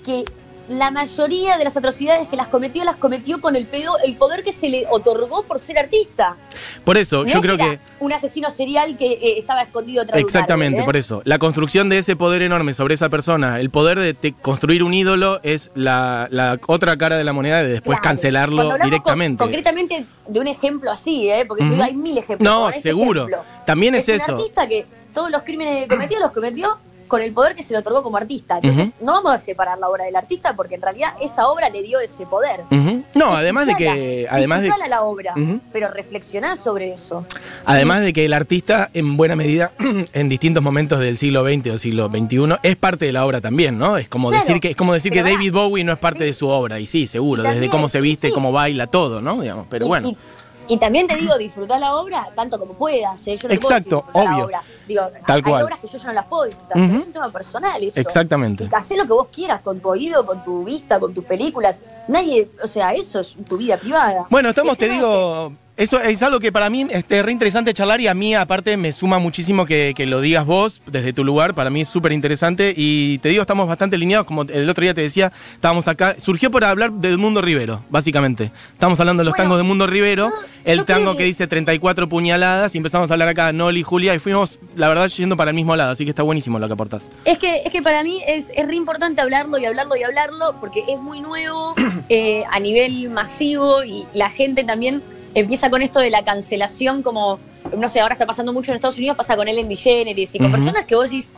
que 0.05 0.25
la 0.69 0.90
mayoría 0.90 1.58
de 1.58 1.64
las 1.64 1.76
atrocidades 1.76 2.26
que 2.28 2.37
las 2.37 2.46
cometió, 2.46 2.84
las 2.84 2.96
cometió 2.96 3.40
con 3.40 3.55
el, 3.55 3.66
pedo, 3.66 3.96
el 4.05 4.16
poder 4.16 4.43
que 4.43 4.52
se 4.52 4.69
le 4.70 4.87
otorgó 4.90 5.43
por 5.43 5.58
ser 5.58 5.78
artista. 5.78 6.37
por 6.84 6.96
eso, 6.96 7.19
No 7.25 7.26
yo 7.31 7.34
es 7.37 7.40
creo 7.43 7.56
que... 7.58 7.78
Un 8.00 8.12
asesino 8.12 8.49
serial 8.50 8.96
que 8.96 9.12
eh, 9.12 9.38
estaba 9.38 9.62
escondido 9.62 10.05
un 10.05 10.19
Exactamente, 10.19 10.78
árbol, 10.78 10.82
¿eh? 10.82 10.87
por 10.87 10.96
eso. 10.96 11.22
La 11.25 11.38
construcción 11.38 11.88
de 11.88 11.99
ese 11.99 12.16
poder 12.16 12.43
enorme 12.43 12.72
sobre 12.75 12.94
esa 12.94 13.08
persona, 13.08 13.61
el 13.61 13.70
poder 13.70 13.99
de 13.99 14.14
te- 14.14 14.32
construir 14.32 14.82
un 14.82 14.94
ídolo 14.94 15.40
es 15.43 15.70
la, 15.75 16.28
la 16.31 16.58
otra 16.67 16.96
cara 16.96 17.17
de 17.17 17.25
la 17.25 17.32
moneda 17.32 17.58
de 17.62 17.69
después 17.69 17.99
Claro. 17.99 18.02
cancelarlo 18.14 18.75
directamente. 18.82 19.38
con- 19.38 19.49
concretamente 19.49 20.06
de 20.28 20.40
un 20.40 20.49
ejemplo 20.49 20.90
así, 20.90 21.28
¿eh? 21.31 21.44
porque 21.46 21.62
te 21.62 21.67
Ujú. 21.67 21.75
digo, 21.75 21.84
hay 21.84 21.94
mil 21.94 22.17
ejemplos. 22.19 22.40
No, 22.40 22.69
este 22.69 22.82
seguro. 22.82 23.26
ejemplo. 23.28 23.44
También 23.67 23.94
es, 23.94 24.08
un 24.08 24.14
eso. 24.14 24.32
artista 24.37 24.67
que 24.67 24.87
todos 25.12 25.31
los 25.31 25.43
crímenes 25.43 25.82
que 25.84 25.88
cometió 25.88 26.19
los 26.20 26.32
cometió 26.32 26.78
con 27.09 27.21
el 27.23 27.33
poder 27.33 27.55
que 27.55 27.62
se 27.62 27.73
le 27.73 27.79
otorgó 27.79 28.03
como 28.03 28.17
artista. 28.17 28.59
Entonces, 28.62 28.91
no 29.01 29.12
vamos 29.12 29.33
a 29.33 29.39
separar 29.39 29.79
la 29.79 29.89
obra 29.89 30.05
del 30.05 30.17
artista 30.17 30.55
porque 30.55 30.75
en 30.77 30.83
realidad 30.83 31.12
esa 31.21 31.49
obra 31.49 31.69
le 31.71 31.83
dio 31.83 32.01
ese 32.01 32.27
poder. 32.27 32.61
No, 33.15 33.35
además 33.37 33.67
de 33.67 33.75
que. 33.75 34.27
Además 34.31 34.62
de, 34.62 34.71
la 34.89 35.03
obra, 35.03 35.35
pero 35.73 35.89
reflexioná 35.91 36.56
sobre 36.56 36.93
eso. 36.93 37.25
además 37.65 38.01
de 38.03 38.12
que 38.12 38.25
el 38.25 38.33
artista, 38.33 38.91
en 38.95 39.17
buena 39.17 39.37
medida, 39.37 39.73
en 40.12 40.29
distintos 40.29 40.62
momentos 40.62 40.99
del 41.01 41.17
siglo 41.19 41.45
XX 41.45 41.71
o 41.71 41.79
siglo 41.79 42.09
XXI, 42.09 42.56
es 42.62 42.77
parte 42.77 43.05
de 43.06 43.12
la 43.12 43.25
obra 43.27 43.41
también, 43.41 43.79
¿no? 43.79 43.97
Es 43.97 44.09
como 44.09 44.31
Claro, 44.31 44.45
decir 44.45 44.61
que, 44.61 44.71
es 44.71 44.77
como 44.77 44.93
decir 44.93 45.12
que 45.12 45.23
David 45.23 45.53
Bowie 45.53 45.85
no 45.85 45.93
es 45.93 45.99
parte 45.99 46.21
Sí. 46.21 46.25
de 46.27 46.33
su 46.33 46.49
obra. 46.49 46.79
Y 46.81 46.87
sí, 46.87 47.06
seguro, 47.06 47.43
Y 47.45 47.55
desde 47.55 47.69
cómo 47.71 47.89
se 47.89 47.99
sí, 47.99 48.03
viste, 48.03 48.29
sí. 48.29 48.33
cómo 48.35 48.53
baila, 48.53 48.87
todo, 48.87 49.21
¿no? 49.21 49.41
Digamos, 49.41 49.67
pero 49.69 49.85
Y- 49.87 49.89
bueno. 49.89 50.09
Y, 50.09 50.17
y 50.69 50.76
también 50.78 51.06
te 51.06 51.16
digo, 51.16 51.37
disfrutar 51.38 51.78
la 51.81 51.96
obra 51.96 52.28
tanto 52.34 52.58
como 52.58 52.75
puedas. 52.75 53.20
¿eh? 53.26 53.37
Yo 53.37 53.49
no 53.49 53.55
te 53.55 53.61
puedo 53.61 53.76
Exacto, 53.76 53.96
decir 53.96 54.05
disfrutar 54.06 54.25
la 54.25 54.34
obvio. 54.34 54.44
obra. 54.46 54.62
Digo, 54.87 55.02
Tal 55.26 55.37
hay 55.37 55.43
cual. 55.43 55.62
obras 55.64 55.78
que 55.78 55.87
yo 55.88 55.99
ya 55.99 56.06
no 56.06 56.12
las 56.12 56.25
puedo 56.26 56.44
disfrutar, 56.44 56.78
Ujú. 56.78 56.87
pero 56.88 57.00
es 57.00 57.06
un 57.06 57.12
tema 57.12 57.31
personal 57.31 57.82
eso. 57.82 58.00
Exactamente. 58.00 58.64
Y 58.64 58.75
hacé 58.75 58.96
lo 58.96 59.05
que 59.05 59.12
vos 59.12 59.28
quieras 59.32 59.61
con 59.62 59.81
tu 59.81 59.88
oído, 59.88 60.25
con 60.26 60.44
tu 60.44 60.64
vista, 60.64 60.99
con 61.00 61.14
tus 61.14 61.25
películas. 61.25 61.78
Nadie, 62.08 62.49
o 62.62 62.66
sea, 62.66 62.93
eso 62.93 63.20
es 63.20 63.34
tu 63.49 63.56
vida 63.56 63.76
privada. 63.78 64.26
Bueno, 64.31 64.50
estamos, 64.50 64.76
te 64.76 64.88
digo, 64.88 65.52
eso 65.76 66.00
es 66.00 66.23
algo 66.23 66.38
que 66.38 66.53
para 66.53 66.71
mí 66.71 66.87
es 66.91 67.05
re 67.09 67.32
interesante 67.32 67.75
charlar 67.75 68.00
y 68.00 68.06
a 68.06 68.15
mí 68.15 68.35
aparte 68.35 68.76
me 68.76 68.93
suma 68.93 69.19
muchísimo 69.19 69.67
que, 69.67 69.93
que 69.97 70.06
lo 70.06 70.21
digas 70.21 70.47
vos 70.47 70.81
desde 70.87 71.12
tu 71.12 71.25
lugar, 71.25 71.55
para 71.55 71.69
mí 71.71 71.81
es 71.81 71.88
súper 71.88 72.12
interesante 72.12 72.73
y 72.76 73.19
te 73.19 73.29
digo, 73.31 73.43
estamos 73.43 73.67
bastante 73.67 73.97
alineados, 73.97 74.26
como 74.26 74.43
el 74.43 74.71
otro 74.71 74.82
día 74.82 74.94
te 74.94 75.00
decía, 75.03 75.32
estábamos 75.55 75.88
acá, 75.88 76.15
surgió 76.19 76.50
por 76.50 76.65
hablar 76.65 76.93
del 76.93 77.19
Mundo 77.19 77.41
Rivero, 77.43 77.82
básicamente. 77.91 78.53
Estamos 78.73 79.00
hablando 79.00 79.23
de 79.23 79.25
los 79.25 79.32
Bueno, 79.32 79.43
tangos 79.44 79.59
de 79.59 79.62
Mundo 79.65 79.87
Rivero, 79.88 80.29
yo- 80.29 80.35
el 80.65 80.79
yo 80.79 80.85
tango 80.85 81.12
que- 81.12 81.19
que 81.19 81.25
dice 81.25 81.47
34 81.49 82.09
puñaladas 82.09 82.75
y 82.75 82.79
empezamos 82.79 83.11
a 83.11 83.15
hablar 83.15 83.29
acá 83.29 83.53
Noli 83.53 83.81
y 83.81 83.82
Julia 83.82 84.15
y 84.15 84.19
fuimos, 84.20 84.59
la 84.77 84.88
verdad, 84.88 85.09
yendo 85.09 85.37
para 85.37 85.50
el 85.50 85.56
mismo 85.56 85.75
lado, 85.75 85.91
así 85.91 86.05
que 86.05 86.11
está 86.11 86.23
buenísimo 86.23 86.59
lo 86.61 86.69
que 86.69 86.73
aportás. 86.75 87.03
Es 87.25 87.38
que, 87.38 87.62
es 87.65 87.73
que 87.73 87.82
para 87.82 88.05
mí 88.05 88.20
es, 88.29 88.50
es 88.55 88.67
re 88.69 88.77
importante 88.77 89.20
hablarlo 89.20 89.59
y 89.59 89.65
hablarlo 89.65 89.97
y 89.97 90.03
hablarlo 90.05 90.55
porque 90.61 90.85
es 90.88 91.00
muy 91.00 91.20
nuevo 91.20 91.75
eh, 92.09 92.44
a 92.53 92.61
nivel 92.61 93.11
masivo 93.11 93.82
y 93.82 94.05
la 94.15 94.31
gente 94.31 94.62
también 94.62 95.03
empieza 95.34 95.70
con 95.70 95.82
esto 95.82 96.00
de 96.00 96.10
la 96.10 96.25
cancelación 96.25 97.02
como, 97.02 97.38
no 97.76 97.88
sé, 97.88 98.00
ahora 98.00 98.14
está 98.14 98.26
pasando 98.26 98.52
mucho 98.52 98.70
en 98.70 98.76
Estados 98.76 98.96
Unidos, 98.96 99.16
pasa 99.16 99.36
con 99.36 99.48
Ellen 99.48 99.69
DeGeneres 99.69 100.34
y 100.34 100.38
con 100.38 100.50
personas 100.50 100.84
que 100.84 100.94
vos 100.94 101.10
decís, 101.10 101.28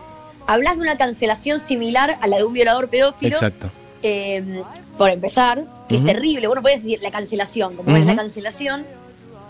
hablas 0.47 0.77
de 0.77 0.83
una 0.83 0.97
cancelación 0.97 1.61
similar 1.61 2.19
a 2.21 2.27
la 2.27 2.37
de 2.37 2.45
un 2.45 2.53
violador 2.53 2.89
pedófilo, 2.89 3.37
Exacto. 3.37 3.71
eh, 4.03 4.63
por 4.97 5.11
empezar, 5.11 5.65
que 5.89 5.97
es 5.97 6.05
terrible, 6.05 6.47
vos 6.47 6.57
no 6.57 6.63
podés 6.63 6.83
decir 6.83 7.01
la 7.03 7.11
cancelación, 7.11 7.77
como 7.77 7.97
es 7.97 8.07
la 8.07 8.17
cancelación, 8.17 8.85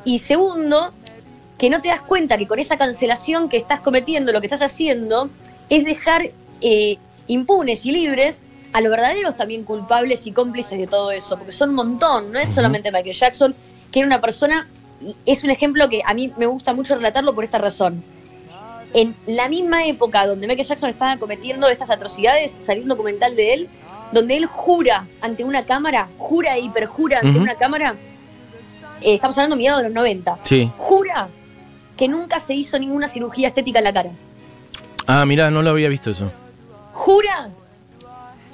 y 0.04 0.20
segundo, 0.20 0.92
que 1.58 1.70
no 1.70 1.80
te 1.80 1.88
das 1.88 2.00
cuenta 2.00 2.38
que 2.38 2.46
con 2.46 2.58
esa 2.58 2.76
cancelación 2.76 3.48
que 3.48 3.56
estás 3.56 3.80
cometiendo, 3.80 4.32
lo 4.32 4.40
que 4.40 4.46
estás 4.46 4.62
haciendo, 4.62 5.28
es 5.68 5.84
dejar 5.84 6.30
eh, 6.60 6.98
impunes 7.26 7.84
y 7.84 7.92
libres 7.92 8.42
a 8.72 8.80
los 8.80 8.90
verdaderos 8.90 9.36
también 9.36 9.64
culpables 9.64 10.26
y 10.26 10.32
cómplices 10.32 10.78
de 10.78 10.86
todo 10.86 11.10
eso, 11.10 11.36
porque 11.36 11.52
son 11.52 11.70
un 11.70 11.76
montón, 11.76 12.30
no 12.30 12.38
es 12.38 12.50
solamente 12.50 12.92
Michael 12.92 13.14
Jackson, 13.14 13.54
que 13.96 14.00
era 14.00 14.06
una 14.08 14.20
persona, 14.20 14.68
y 15.00 15.16
es 15.24 15.42
un 15.42 15.48
ejemplo 15.48 15.88
que 15.88 16.02
a 16.04 16.12
mí 16.12 16.30
me 16.36 16.44
gusta 16.44 16.74
mucho 16.74 16.94
relatarlo 16.96 17.34
por 17.34 17.44
esta 17.44 17.56
razón. 17.56 18.04
En 18.92 19.14
la 19.26 19.48
misma 19.48 19.86
época 19.86 20.26
donde 20.26 20.46
Michael 20.46 20.68
Jackson 20.68 20.90
estaba 20.90 21.16
cometiendo 21.16 21.66
estas 21.66 21.88
atrocidades, 21.88 22.54
salió 22.58 22.82
un 22.82 22.90
documental 22.90 23.34
de 23.36 23.54
él, 23.54 23.68
donde 24.12 24.36
él 24.36 24.44
jura 24.44 25.06
ante 25.22 25.44
una 25.44 25.64
cámara, 25.64 26.08
jura 26.18 26.56
e 26.58 26.60
hiperjura 26.60 27.20
ante 27.20 27.38
una 27.38 27.54
cámara, 27.54 27.94
eh, 29.00 29.14
estamos 29.14 29.38
hablando 29.38 29.56
mediados 29.56 29.80
de 29.80 29.88
los 29.88 29.94
90, 29.94 30.40
Sí. 30.42 30.70
jura 30.76 31.28
que 31.96 32.06
nunca 32.06 32.38
se 32.38 32.52
hizo 32.52 32.78
ninguna 32.78 33.08
cirugía 33.08 33.48
estética 33.48 33.78
en 33.78 33.84
la 33.84 33.94
cara. 33.94 34.10
Ah, 35.06 35.24
mirá, 35.24 35.50
no 35.50 35.62
lo 35.62 35.70
había 35.70 35.88
visto 35.88 36.10
eso. 36.10 36.30
Jura 36.92 37.48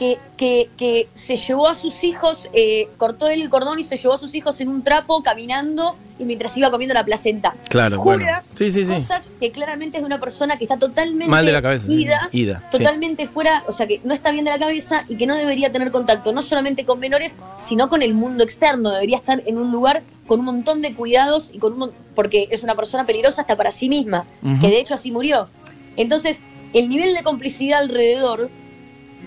que, 0.02 0.18
que, 0.36 0.68
que 0.76 1.08
se 1.14 1.36
llevó 1.36 1.68
a 1.68 1.74
sus 1.74 2.02
hijos, 2.02 2.48
eh, 2.52 2.88
cortó 2.96 3.28
él 3.28 3.40
el 3.40 3.48
cordón 3.48 3.78
y 3.78 3.84
se 3.84 3.96
llevó 3.96 4.14
a 4.14 4.18
sus 4.18 4.34
hijos 4.34 4.60
en 4.60 4.68
un 4.68 4.82
trapo 4.82 5.22
caminando 5.22 5.94
y 6.18 6.24
mientras 6.24 6.56
iba 6.56 6.72
comiendo 6.72 6.92
la 6.92 7.04
placenta. 7.04 7.54
Claro, 7.68 8.00
Jura 8.00 8.16
bueno. 8.16 8.38
Sí, 8.56 8.72
sí, 8.72 8.84
sí. 8.84 8.92
Cosas 8.92 9.22
que 9.38 9.52
claramente 9.52 9.98
es 9.98 10.02
de 10.02 10.06
una 10.06 10.18
persona 10.18 10.58
que 10.58 10.64
está 10.64 10.76
totalmente 10.76 11.28
Mal 11.28 11.46
de 11.46 11.52
la 11.52 11.62
cabeza. 11.62 11.86
ida, 12.32 12.68
totalmente 12.72 13.28
fuera, 13.28 13.62
o 13.68 13.72
sea, 13.72 13.86
que 13.86 14.00
no 14.02 14.12
está 14.12 14.32
bien 14.32 14.44
de 14.44 14.50
la 14.50 14.58
cabeza 14.58 15.04
y 15.08 15.14
que 15.14 15.28
no 15.28 15.36
debería 15.36 15.70
tener 15.70 15.92
contacto 15.92 16.32
no 16.32 16.42
solamente 16.42 16.84
con 16.84 16.98
menores, 16.98 17.36
sino 17.60 17.88
con 17.88 18.02
el 18.02 18.12
mundo 18.12 18.42
externo. 18.42 18.90
Debería 18.90 19.18
estar 19.18 19.40
en 19.46 19.56
un 19.56 19.70
lugar 19.70 20.02
con 20.26 20.40
un 20.40 20.46
montón 20.46 20.82
de 20.82 20.94
cuidados 20.94 21.50
y 21.52 21.58
con 21.58 21.80
un 21.80 21.92
porque 22.16 22.48
es 22.50 22.64
una 22.64 22.74
persona 22.74 23.06
peligrosa 23.06 23.42
hasta 23.42 23.56
para 23.56 23.70
sí 23.70 23.88
misma, 23.88 24.24
que 24.60 24.66
de 24.66 24.80
hecho 24.80 24.94
así 24.94 25.12
murió. 25.12 25.48
Entonces, 25.96 26.40
el 26.72 26.88
nivel 26.88 27.14
de 27.14 27.22
complicidad 27.22 27.80
alrededor, 27.80 28.50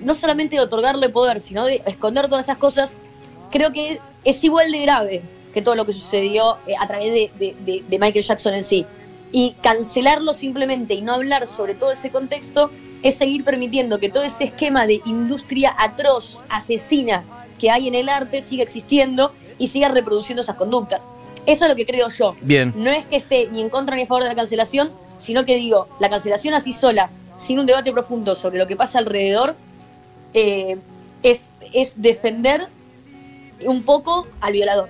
no 0.01 0.13
solamente 0.13 0.55
de 0.55 0.61
otorgarle 0.61 1.09
poder, 1.09 1.39
sino 1.39 1.65
de 1.65 1.81
esconder 1.85 2.27
todas 2.27 2.45
esas 2.45 2.57
cosas, 2.57 2.93
creo 3.51 3.71
que 3.71 3.99
es 4.23 4.43
igual 4.43 4.71
de 4.71 4.79
grave 4.81 5.21
que 5.53 5.61
todo 5.61 5.75
lo 5.75 5.85
que 5.85 5.93
sucedió 5.93 6.57
eh, 6.67 6.75
a 6.79 6.87
través 6.87 7.13
de, 7.13 7.31
de- 7.39 7.55
de- 7.65 7.83
de 7.87 7.99
Michael 7.99 8.25
Jackson 8.25 8.53
en 8.53 8.63
sí. 8.63 8.85
Y 9.31 9.55
cancelarlo 9.61 10.33
simplemente 10.33 10.93
y 10.93 11.01
no 11.01 11.13
hablar 11.13 11.47
sobre 11.47 11.75
todo 11.75 11.91
ese 11.91 12.09
contexto 12.09 12.69
es 13.03 13.15
seguir 13.15 13.43
permitiendo 13.43 13.99
que 13.99 14.09
todo 14.09 14.23
ese 14.23 14.45
esquema 14.45 14.87
de 14.87 15.01
industria 15.05 15.73
atroz, 15.77 16.39
asesina 16.49 17.23
que 17.59 17.69
hay 17.71 17.87
en 17.87 17.95
el 17.95 18.09
arte 18.09 18.41
siga 18.41 18.63
existiendo 18.63 19.31
y 19.57 19.67
siga 19.67 19.89
reproduciendo 19.89 20.41
esas 20.41 20.55
conductas. 20.55 21.07
Eso 21.45 21.65
es 21.65 21.69
lo 21.69 21.75
que 21.75 21.85
creo 21.85 22.09
yo. 22.09 22.35
Bien. 22.41 22.73
No 22.75 22.89
es 22.91 23.05
que 23.05 23.15
esté 23.17 23.47
ni 23.51 23.61
en 23.61 23.69
contra 23.69 23.95
ni 23.95 24.01
a 24.03 24.05
favor 24.07 24.23
de 24.23 24.29
la 24.29 24.35
cancelación, 24.35 24.91
sino 25.17 25.45
que 25.45 25.55
digo, 25.55 25.87
la 25.99 26.09
cancelación 26.09 26.53
así 26.53 26.73
sola, 26.73 27.09
sin 27.37 27.59
un 27.59 27.65
debate 27.65 27.91
profundo 27.93 28.33
sobre 28.35 28.57
lo 28.57 28.67
que 28.67 28.75
pasa 28.75 28.97
alrededor, 28.99 29.55
eh, 30.35 30.77
es, 31.23 31.51
es 31.73 32.01
defender 32.01 32.67
un 33.65 33.83
poco 33.83 34.27
al 34.41 34.53
violador. 34.53 34.89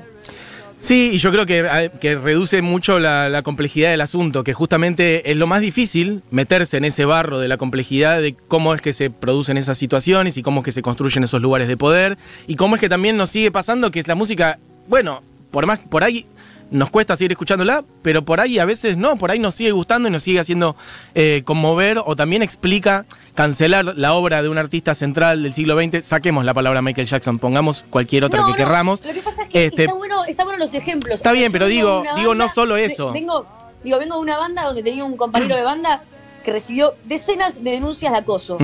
Sí, 0.80 1.12
y 1.14 1.18
yo 1.18 1.32
creo 1.32 1.46
que, 1.46 1.90
que 2.02 2.16
reduce 2.16 2.62
mucho 2.62 3.00
la, 3.00 3.30
la 3.30 3.42
complejidad 3.44 3.92
del 3.92 4.02
asunto, 4.02 4.44
que 4.44 4.54
justamente 4.54 5.32
es 5.32 5.38
lo 5.38 5.48
más 5.48 5.62
difícil 5.62 6.22
meterse 6.32 6.78
en 6.78 6.86
ese 6.86 7.06
barro 7.06 7.40
de 7.40 7.48
la 7.48 7.58
complejidad 7.58 8.22
de 8.22 8.36
cómo 8.48 8.74
es 8.74 8.82
que 8.82 8.92
se 8.92 9.10
producen 9.10 9.58
esas 9.58 9.78
situaciones 9.78 10.36
y 10.38 10.44
cómo 10.44 10.60
es 10.60 10.66
que 10.66 10.72
se 10.72 10.82
construyen 10.82 11.24
esos 11.24 11.42
lugares 11.42 11.68
de 11.68 11.78
poder 11.78 12.18
y 12.46 12.56
cómo 12.56 12.76
es 12.76 12.82
que 12.82 12.90
también 12.90 13.18
nos 13.18 13.30
sigue 13.30 13.52
pasando 13.52 13.90
que 13.90 14.00
es 14.00 14.08
la 14.08 14.16
música, 14.16 14.60
bueno, 14.88 15.24
por 15.50 15.66
más 15.66 15.80
por 15.80 16.04
ahí 16.04 16.26
nos 16.72 16.90
cuesta 16.90 17.16
seguir 17.16 17.32
escuchándola, 17.32 17.84
pero 18.02 18.24
por 18.24 18.40
ahí 18.40 18.60
a 18.60 18.66
veces 18.66 18.98
no, 18.98 19.16
por 19.18 19.32
ahí 19.32 19.40
nos 19.40 19.56
sigue 19.56 19.72
gustando 19.72 20.10
y 20.10 20.12
nos 20.12 20.24
sigue 20.24 20.40
haciendo 20.40 20.76
eh, 21.14 21.44
conmover 21.46 22.00
o 22.04 22.16
también 22.16 22.42
explica 22.42 23.06
cancelar 23.36 23.86
la 23.98 24.14
obra 24.14 24.42
de 24.42 24.50
un 24.50 24.58
artista 24.58 24.96
central 24.96 25.44
del 25.44 25.54
siglo 25.54 25.80
XX, 25.80 26.06
saquemos 26.06 26.44
la 26.46 26.54
palabra 26.54 26.82
Michael 26.82 27.08
Jackson, 27.08 27.38
pongamos 27.40 27.86
cualquier 27.90 28.24
otra 28.24 28.40
No, 28.42 28.46
que 28.48 28.52
no, 28.52 28.58
querramos. 28.58 29.06
Lo 29.06 29.14
que 29.14 29.22
pasa 29.22 29.44
es 29.44 29.50
que 29.50 29.66
Este, 29.66 29.84
está, 29.84 29.96
bueno, 29.96 30.26
está 30.26 30.44
bueno 30.44 30.60
los 30.60 30.74
ejemplos. 30.74 31.14
Está 31.16 31.32
bien, 31.34 31.52
pero 31.52 31.68
digo- 31.68 32.04
digo, 32.16 32.34
no 32.36 32.50
solo 32.50 32.78
eso. 32.78 33.12
Vengo, 33.12 33.46
digo, 33.84 34.00
vengo 34.00 34.16
de 34.16 34.22
una 34.22 34.38
banda 34.38 34.64
donde 34.64 34.82
tenía 34.84 35.04
un 35.04 35.18
compañero 35.18 35.56
de 35.56 35.64
banda 35.64 36.02
que 36.44 36.52
recibió 36.52 36.94
decenas 37.06 37.64
de 37.64 37.72
denuncias 37.72 38.12
de 38.12 38.18
acoso. 38.20 38.58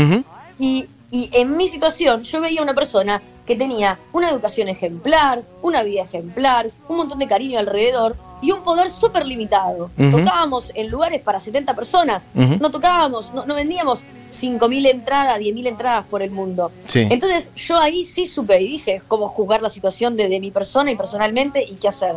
Y, 0.59 0.85
y 1.11 1.29
en 1.33 1.57
mi 1.57 1.67
situación, 1.67 2.23
yo 2.23 2.39
veía 2.41 2.61
una 2.61 2.73
persona 2.73 3.21
que 3.45 3.55
tenía 3.55 3.97
una 4.13 4.29
educación 4.29 4.69
ejemplar, 4.69 5.43
una 5.61 5.83
vida 5.83 6.03
ejemplar, 6.03 6.69
un 6.87 6.97
montón 6.97 7.19
de 7.19 7.27
cariño 7.27 7.59
alrededor 7.59 8.15
y 8.41 8.51
un 8.51 8.61
poder 8.61 8.89
súper 8.89 9.25
limitado. 9.25 9.89
Tocábamos 10.11 10.71
en 10.75 10.89
lugares 10.89 11.21
para 11.21 11.39
70 11.39 11.73
personas, 11.75 12.23
no 12.33 12.71
tocábamos, 12.71 13.33
no, 13.33 13.45
no 13.45 13.55
vendíamos 13.55 13.99
5.000 14.39 14.89
entradas, 14.89 15.39
10.000 15.39 15.67
entradas 15.67 16.05
por 16.05 16.21
el 16.21 16.31
mundo. 16.31 16.71
Sí. 16.87 17.05
Entonces 17.09 17.51
yo 17.55 17.77
ahí 17.79 18.05
sí 18.05 18.25
supe 18.25 18.59
y 18.61 18.67
dije 18.67 19.01
cómo 19.07 19.27
juzgar 19.27 19.61
la 19.61 19.69
situación 19.69 20.15
de, 20.15 20.27
de 20.29 20.39
mi 20.39 20.51
persona 20.51 20.91
y 20.91 20.95
personalmente 20.95 21.63
y 21.63 21.75
qué 21.75 21.87
hacer. 21.87 22.15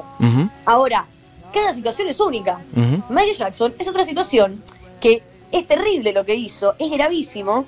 Ahora, 0.64 1.04
cada 1.52 1.73
situación 1.73 2.09
es 2.09 2.21
única. 2.21 2.61
Michael 3.09 3.37
Jackson 3.37 3.75
es 3.78 3.88
otra 3.88 4.04
situación 4.04 4.62
que 5.00 5.23
es 5.52 5.66
terrible 5.66 6.12
lo 6.12 6.25
que 6.25 6.35
hizo, 6.35 6.75
es 6.78 6.90
gravísimo, 6.90 7.64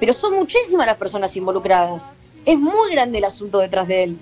pero 0.00 0.12
son 0.12 0.34
muchísimas 0.34 0.86
las 0.86 0.96
personas 0.96 1.36
involucradas. 1.36 2.10
Es 2.44 2.58
muy 2.58 2.92
grande 2.92 3.18
el 3.18 3.24
asunto 3.24 3.58
detrás 3.58 3.88
de 3.88 4.04
él. 4.04 4.18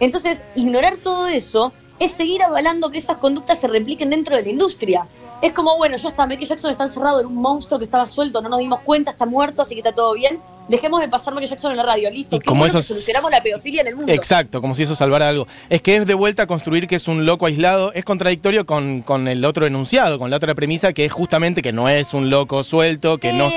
Entonces, 0.00 0.42
ignorar 0.56 0.96
todo 0.96 1.26
eso 1.28 1.72
es 1.98 2.10
seguir 2.10 2.42
avalando 2.42 2.90
que 2.90 2.98
esas 2.98 3.18
conductas 3.18 3.60
se 3.60 3.68
repliquen 3.68 4.10
dentro 4.10 4.34
de 4.34 4.42
la 4.42 4.48
industria. 4.48 5.06
Es 5.40 5.52
como, 5.52 5.76
bueno, 5.76 5.96
ya 5.96 6.08
está, 6.08 6.26
Michael 6.26 6.48
Jackson 6.48 6.70
está 6.70 6.84
encerrado 6.84 7.20
en 7.20 7.26
un 7.26 7.36
monstruo 7.36 7.78
que 7.78 7.84
estaba 7.84 8.06
suelto, 8.06 8.40
no 8.40 8.48
nos 8.48 8.58
dimos 8.58 8.80
cuenta, 8.80 9.12
está 9.12 9.26
muerto, 9.26 9.62
así 9.62 9.74
que 9.74 9.80
está 9.80 9.92
todo 9.92 10.14
bien. 10.14 10.38
Dejemos 10.68 11.00
de 11.00 11.08
pasar 11.08 11.34
Michael 11.34 11.50
Jackson 11.50 11.72
en 11.72 11.76
la 11.76 11.82
radio, 11.82 12.10
listo. 12.10 12.38
Qué 12.38 12.46
como 12.46 12.60
bueno 12.60 12.70
eso 12.70 12.78
que 12.78 12.94
solucionamos 12.94 13.30
la 13.30 13.42
pedofilia 13.42 13.80
en 13.82 13.88
el 13.88 13.96
mundo. 13.96 14.12
Exacto, 14.12 14.60
como 14.60 14.74
si 14.74 14.84
eso 14.84 14.94
salvara 14.96 15.28
algo. 15.28 15.46
Es 15.68 15.82
que 15.82 15.96
es 15.96 16.06
de 16.06 16.14
vuelta 16.14 16.44
a 16.44 16.46
construir 16.46 16.86
que 16.86 16.96
es 16.96 17.08
un 17.08 17.26
loco 17.26 17.46
aislado, 17.46 17.92
es 17.92 18.04
contradictorio 18.04 18.64
con, 18.64 19.02
con 19.02 19.28
el 19.28 19.44
otro 19.44 19.66
enunciado, 19.66 20.18
con 20.18 20.30
la 20.30 20.36
otra 20.36 20.54
premisa 20.54 20.92
que 20.92 21.04
es 21.04 21.12
justamente 21.12 21.62
que 21.62 21.72
no 21.72 21.88
es 21.88 22.14
un 22.14 22.30
loco 22.30 22.64
suelto, 22.64 23.18
que 23.18 23.32
no... 23.32 23.50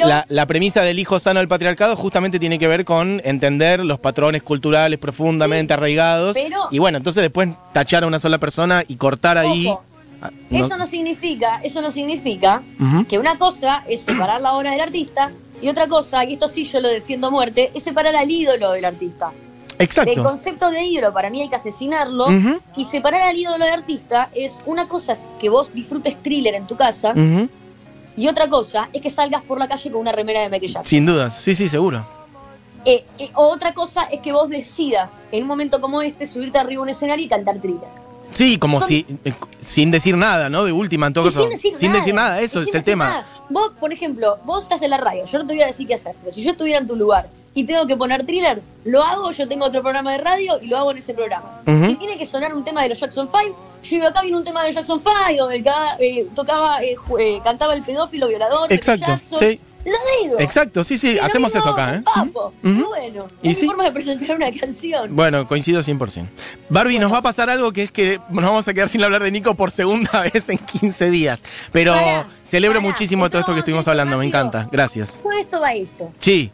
La, 0.00 0.24
la 0.28 0.46
premisa 0.46 0.82
del 0.82 1.00
hijo 1.00 1.18
sano 1.18 1.40
del 1.40 1.48
patriarcado 1.48 1.96
justamente 1.96 2.38
tiene 2.38 2.58
que 2.60 2.68
ver 2.68 2.84
con 2.84 3.20
entender 3.24 3.80
los 3.84 3.98
patrones 3.98 4.44
culturales 4.44 4.96
profundamente 5.00 5.72
arraigados. 5.74 6.34
pero- 6.34 6.68
y 6.70 6.78
bueno, 6.78 6.98
entonces 6.98 7.20
después 7.20 7.48
tachar 7.72 8.04
a 8.04 8.06
una 8.06 8.18
sola 8.20 8.38
persona 8.38 8.84
y 8.86 8.94
cortar 8.96 9.38
ahí... 9.38 9.66
Ah, 10.22 10.30
no- 10.50 10.66
Eso 10.66 10.76
no 10.76 10.86
significa, 10.86 11.60
eso 11.64 11.80
no 11.80 11.90
significa 11.90 12.62
que 13.08 13.18
una 13.18 13.38
cosa 13.38 13.82
es 13.88 14.00
separar 14.02 14.40
la 14.40 14.52
obra 14.54 14.70
del 14.72 14.80
artista 14.82 15.30
y 15.60 15.68
otra 15.68 15.86
cosa, 15.88 16.24
y 16.24 16.34
esto 16.34 16.48
sí 16.48 16.64
yo 16.64 16.80
lo 16.80 16.88
defiendo 16.88 17.26
a 17.28 17.30
muerte, 17.30 17.70
es 17.74 17.82
separar 17.82 18.14
al 18.16 18.30
ídolo 18.30 18.72
del 18.72 18.84
artista. 18.84 19.30
El 19.78 19.84
Exacto. 19.84 20.22
concepto 20.24 20.70
de 20.70 20.82
ídolo 20.84 21.12
para 21.12 21.30
mí 21.30 21.40
hay 21.40 21.48
que 21.48 21.54
asesinarlo 21.54 22.26
y 22.76 22.84
separar 22.84 23.22
al 23.22 23.36
ídolo 23.36 23.64
del 23.64 23.74
artista 23.74 24.28
es 24.34 24.58
una 24.66 24.88
cosa 24.88 25.12
es 25.12 25.20
que 25.40 25.48
vos 25.50 25.72
disfrutes 25.72 26.16
thriller 26.20 26.54
en 26.56 26.66
tu 26.66 26.74
casa 26.76 27.12
y 28.16 28.26
otra 28.26 28.48
cosa 28.48 28.88
es 28.92 29.00
que 29.00 29.08
salgas 29.10 29.42
por 29.42 29.58
la 29.58 29.68
calle 29.68 29.90
con 29.92 30.00
una 30.00 30.10
remera 30.10 30.40
de 30.40 30.48
Michael 30.48 30.72
Jackson. 30.72 30.86
Sin 30.86 31.06
dudas, 31.06 31.38
sí, 31.40 31.54
sí, 31.54 31.68
seguro. 31.68 32.04
Eh, 32.84 33.04
eh, 33.18 33.30
o 33.34 33.48
otra 33.48 33.72
cosa 33.74 34.04
es 34.04 34.20
que 34.20 34.32
vos 34.32 34.48
decidas 34.48 35.12
en 35.30 35.42
un 35.42 35.48
momento 35.48 35.80
como 35.80 36.02
este 36.02 36.26
subirte 36.26 36.58
arriba 36.58 36.80
a 36.80 36.82
un 36.82 36.88
escenario 36.88 37.24
y 37.24 37.28
cantar 37.28 37.58
thriller. 37.58 37.88
Sí, 38.34 38.58
como 38.58 38.80
Son- 38.80 38.88
si, 38.88 39.06
eh, 39.24 39.32
sin 39.60 39.90
decir 39.92 40.16
nada, 40.16 40.48
¿no? 40.48 40.64
De 40.64 40.72
última, 40.72 41.06
en 41.06 41.12
todo 41.12 41.24
caso. 41.26 41.42
sin 41.42 41.50
decir 41.50 41.76
sin 41.76 41.88
nada. 41.90 41.98
decir 42.00 42.14
nada, 42.14 42.40
eso 42.40 42.60
es 42.62 42.74
el 42.74 42.82
tema. 42.84 43.08
nada. 43.08 43.26
Vos, 43.50 43.72
por 43.80 43.92
ejemplo, 43.92 44.38
vos 44.44 44.62
estás 44.62 44.82
en 44.82 44.90
la 44.90 44.98
radio, 44.98 45.24
yo 45.24 45.38
no 45.38 45.46
te 45.46 45.54
voy 45.54 45.62
a 45.62 45.66
decir 45.66 45.86
qué 45.86 45.94
hacer, 45.94 46.14
pero 46.22 46.34
si 46.34 46.42
yo 46.42 46.52
estuviera 46.52 46.78
en 46.80 46.86
tu 46.86 46.96
lugar 46.96 47.28
y 47.54 47.64
tengo 47.64 47.86
que 47.86 47.96
poner 47.96 48.24
thriller, 48.24 48.60
lo 48.84 49.02
hago, 49.02 49.30
yo 49.32 49.48
tengo 49.48 49.64
otro 49.64 49.82
programa 49.82 50.12
de 50.12 50.18
radio 50.18 50.58
y 50.62 50.66
lo 50.66 50.76
hago 50.76 50.90
en 50.92 50.98
ese 50.98 51.14
programa. 51.14 51.62
Si 51.64 51.94
tiene 51.96 52.18
que 52.18 52.26
sonar 52.26 52.54
un 52.54 52.62
tema 52.64 52.82
de 52.82 52.90
los 52.90 53.00
Jackson 53.00 53.28
5, 53.28 53.56
yo 53.82 53.96
iba 53.96 54.08
acá 54.08 54.22
viene 54.22 54.36
un 54.36 54.44
tema 54.44 54.60
de 54.62 54.68
los 54.68 54.74
Jackson 54.74 55.00
5, 55.02 55.42
donde 55.42 55.62
cada, 55.62 55.96
eh, 55.98 56.26
tocaba, 56.34 56.82
eh, 56.82 56.96
eh, 57.18 57.40
cantaba 57.42 57.74
el 57.74 57.82
pedófilo 57.82 58.28
violador, 58.28 58.72
Exacto, 58.72 59.06
Jackson. 59.06 59.38
sí. 59.38 59.60
Lo 59.88 60.28
digo. 60.28 60.40
Exacto, 60.40 60.84
sí, 60.84 60.98
sí, 60.98 61.18
hacemos 61.18 61.54
eso 61.54 61.68
acá, 61.70 61.96
¿eh? 61.96 62.02
Papo. 62.02 62.52
Bueno, 62.62 63.28
Y 63.42 63.50
es 63.50 63.56
sí. 63.58 63.62
mi 63.62 63.68
forma 63.68 63.84
de 63.84 63.92
presentar 63.92 64.36
una 64.36 64.52
canción. 64.52 65.14
Bueno, 65.14 65.46
coincido 65.48 65.80
100%. 65.82 66.26
Barbie, 66.68 66.98
nos 66.98 67.12
va 67.12 67.18
a 67.18 67.22
pasar 67.22 67.48
algo 67.50 67.72
que 67.72 67.84
es 67.84 67.92
que 67.92 68.20
nos 68.30 68.44
vamos 68.44 68.66
a 68.68 68.74
quedar 68.74 68.88
sin 68.88 69.02
hablar 69.02 69.22
de 69.22 69.30
Nico 69.30 69.54
por 69.54 69.70
segunda 69.70 70.22
vez 70.32 70.48
en 70.48 70.58
15 70.58 71.10
días. 71.10 71.42
Pero 71.72 71.94
celebro 72.44 72.80
muchísimo 72.80 73.28
todo 73.30 73.40
esto 73.40 73.52
que 73.52 73.60
estuvimos 73.60 73.86
hablando, 73.88 74.16
me 74.18 74.26
encanta. 74.26 74.68
Gracias. 74.70 75.20
Todo 75.22 75.32
esto 75.32 75.60
va 75.60 75.68
a 75.68 75.74
esto. 75.74 76.12
Sí. 76.20 76.50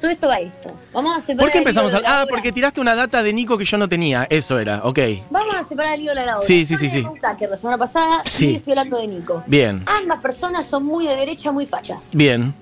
Todo 0.00 0.12
esto 0.12 0.28
va 0.28 0.34
a 0.34 0.40
esto. 0.40 0.72
Vamos 0.92 1.16
a 1.16 1.20
separar 1.20 1.40
¿Por 1.46 1.50
qué 1.50 1.58
empezamos 1.58 1.92
a.? 1.92 2.00
Ah, 2.06 2.24
porque 2.30 2.52
tiraste 2.52 2.80
una 2.80 2.94
data 2.94 3.20
de 3.24 3.32
Nico 3.32 3.58
que 3.58 3.64
yo 3.64 3.76
no 3.78 3.88
tenía. 3.88 4.28
Eso 4.30 4.56
era, 4.60 4.82
ok. 4.84 4.98
Vamos 5.28 5.56
a 5.56 5.64
separar 5.64 5.94
el 5.94 6.02
ídolo 6.02 6.20
de 6.20 6.26
la 6.26 6.36
obra. 6.38 6.46
Sí, 6.46 6.64
sí, 6.64 6.74
Yo 6.74 6.78
sí, 6.78 6.90
sí. 6.90 7.02
Tucker 7.02 7.50
la 7.50 7.56
semana 7.56 7.78
pasada 7.78 8.22
Sí. 8.24 8.54
estoy 8.54 8.74
hablando 8.74 8.96
de 8.98 9.08
Nico. 9.08 9.42
Bien, 9.46 9.82
Ambas 9.86 10.20
personas 10.20 10.66
son 10.68 10.84
muy 10.84 11.04
de 11.08 11.16
derecha, 11.16 11.50
muy 11.50 11.66
fachas. 11.66 12.10
bien. 12.12 12.54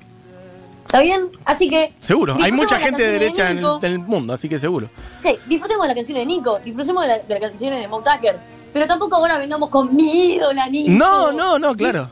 ¿Está 0.87 1.01
bien? 1.01 1.29
Así 1.45 1.69
que. 1.69 1.93
Seguro. 2.01 2.37
Hay 2.41 2.53
mucha 2.53 2.77
la 2.79 2.85
gente 2.87 3.03
de 3.03 3.13
derecha 3.13 3.51
en 3.51 3.59
el, 3.83 3.99
mundo, 3.99 4.33
así 4.33 4.49
que 4.49 4.59
seguro. 4.59 4.89
Sí, 5.23 5.37
disfrutemos 5.47 5.85
de 5.85 5.89
la 5.89 5.95
canción 5.95 6.19
de 6.19 6.27
Nico, 6.27 6.59
disfrutemos 6.65 7.03
de, 7.03 7.09
la- 7.09 7.19
de 7.19 7.41
las 7.41 7.51
canciones 7.51 7.81
de 7.83 7.89
Paul 7.89 8.03
Tucker. 8.05 8.37
Pero 8.73 8.87
tampoco 8.87 9.17
ahora 9.17 9.39
vengamos 9.39 9.69
con 9.71 9.95
mi 9.95 10.35
ídola, 10.35 10.67
Nico. 10.69 10.91
No, 10.91 11.33
no, 11.33 11.59
no, 11.59 11.75
claro. 11.75 12.11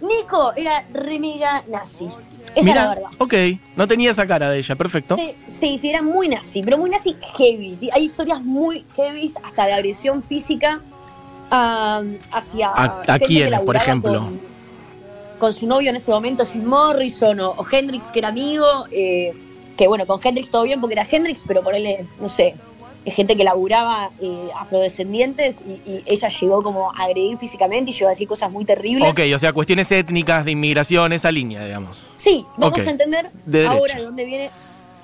Nico 0.00 0.52
era 0.56 0.84
re 0.92 1.18
mega 1.18 1.62
nazi. 1.68 2.06
Esa 2.06 2.60
es 2.60 2.64
la 2.66 2.72
Mira, 2.72 2.88
verdad. 2.94 3.10
ok. 3.18 3.34
No 3.76 3.86
tenía 3.86 4.10
esa 4.10 4.26
cara 4.26 4.50
de 4.50 4.58
ella, 4.58 4.74
perfecto. 4.74 5.16
Sí, 5.16 5.34
Sí, 5.48 5.78
sí, 5.78 5.90
era 5.90 6.02
muy 6.02 6.28
nazi, 6.28 6.62
pero 6.62 6.78
muy 6.78 6.90
nazi 6.90 7.14
heavy. 7.36 7.78
Hay 7.92 8.04
historias 8.04 8.42
muy 8.42 8.84
heavy, 8.96 9.32
hasta 9.44 9.66
de 9.66 9.72
agresión 9.74 10.22
física 10.22 10.80
ah, 11.50 12.02
hacia. 12.32 12.68
¿A- 12.70 13.02
a 13.06 13.18
quiénes, 13.18 13.60
por 13.60 13.76
ejemplo? 13.76 14.20
Con, 14.20 14.40
con 15.40 15.52
su 15.52 15.66
novio 15.66 15.90
en 15.90 15.96
ese 15.96 16.12
momento, 16.12 16.44
Jim 16.46 16.64
Morrison 16.64 17.40
o, 17.40 17.50
o 17.56 17.66
Hendrix, 17.68 18.12
que 18.12 18.20
era 18.20 18.28
amigo. 18.28 18.86
eh, 18.92 19.32
que 19.76 19.88
bueno, 19.88 20.06
con 20.06 20.20
Hendrix 20.22 20.50
todo 20.50 20.64
bien 20.64 20.78
porque 20.80 20.92
era 20.92 21.06
Hendrix, 21.10 21.42
pero 21.46 21.62
ponerle, 21.62 22.04
no 22.20 22.28
sé, 22.28 22.54
gente 23.06 23.34
que 23.34 23.44
laburaba 23.44 24.10
eh, 24.20 24.50
afrodescendientes 24.54 25.62
y, 25.62 25.90
y 25.90 26.02
ella 26.04 26.28
llegó 26.28 26.62
como 26.62 26.92
a 26.92 27.04
agredir 27.04 27.38
físicamente 27.38 27.90
y 27.90 27.94
llegó 27.94 28.08
a 28.08 28.10
decir 28.10 28.28
cosas 28.28 28.50
muy 28.52 28.66
terribles. 28.66 29.10
Ok, 29.10 29.20
o 29.34 29.38
sea, 29.38 29.54
cuestiones 29.54 29.90
étnicas, 29.90 30.44
de 30.44 30.50
inmigración, 30.50 31.14
esa 31.14 31.32
línea, 31.32 31.64
digamos. 31.64 32.02
Sí, 32.18 32.44
vamos 32.58 32.78
a 32.78 32.90
entender 32.90 33.30
De 33.46 33.66
ahora 33.66 33.94
de 33.94 34.02
dónde 34.02 34.24
viene 34.26 34.50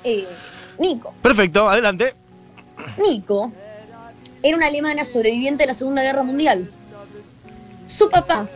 eh, 0.04 0.26
Nico. 0.78 1.14
Perfecto, 1.22 1.66
adelante. 1.70 2.12
Nico 3.02 3.50
era 4.42 4.58
una 4.58 4.66
alemana 4.66 5.06
sobreviviente 5.06 5.62
de 5.62 5.68
la 5.68 5.74
Segunda 5.74 6.02
Guerra 6.02 6.22
Mundial. 6.22 6.70
Su 7.88 8.10
papá, 8.10 8.46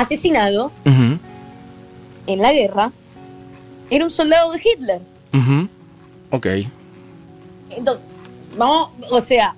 asesinado 0.00 0.70
en 0.84 2.38
la 2.42 2.52
guerra, 2.52 2.92
era 3.90 4.04
un 4.04 4.10
soldado 4.10 4.52
de 4.52 4.60
Hitler. 4.64 5.00
ujú. 5.32 5.68
Ok. 6.30 6.46
Entonces, 7.70 8.04
vamos, 8.56 8.90
o 9.10 9.20
sea, 9.20 9.54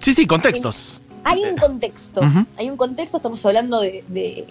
Sí, 0.00 0.14
sí, 0.14 0.26
contextos. 0.26 1.00
hay 1.24 1.44
un 1.44 1.56
contexto. 1.56 2.20
Hay 2.56 2.70
un 2.70 2.76
contexto, 2.76 3.16
estamos 3.18 3.44
hablando 3.46 3.80
de, 3.80 4.04
de- 4.08 4.46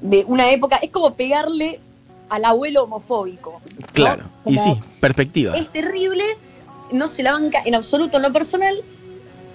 de 0.00 0.24
una 0.26 0.50
época, 0.50 0.76
es 0.76 0.90
como 0.90 1.14
pegarle 1.14 1.78
al 2.28 2.44
abuelo 2.44 2.84
homofóbico. 2.84 3.60
¿no? 3.78 3.86
Claro. 3.92 4.24
Y 4.46 4.56
sí, 4.58 4.80
perspectiva. 5.00 5.56
Es 5.56 5.70
terrible, 5.70 6.24
no 6.92 7.06
se 7.08 7.22
la 7.22 7.32
banca 7.32 7.62
en 7.64 7.74
absoluto 7.74 8.16
en 8.16 8.22
lo 8.22 8.32
personal, 8.32 8.74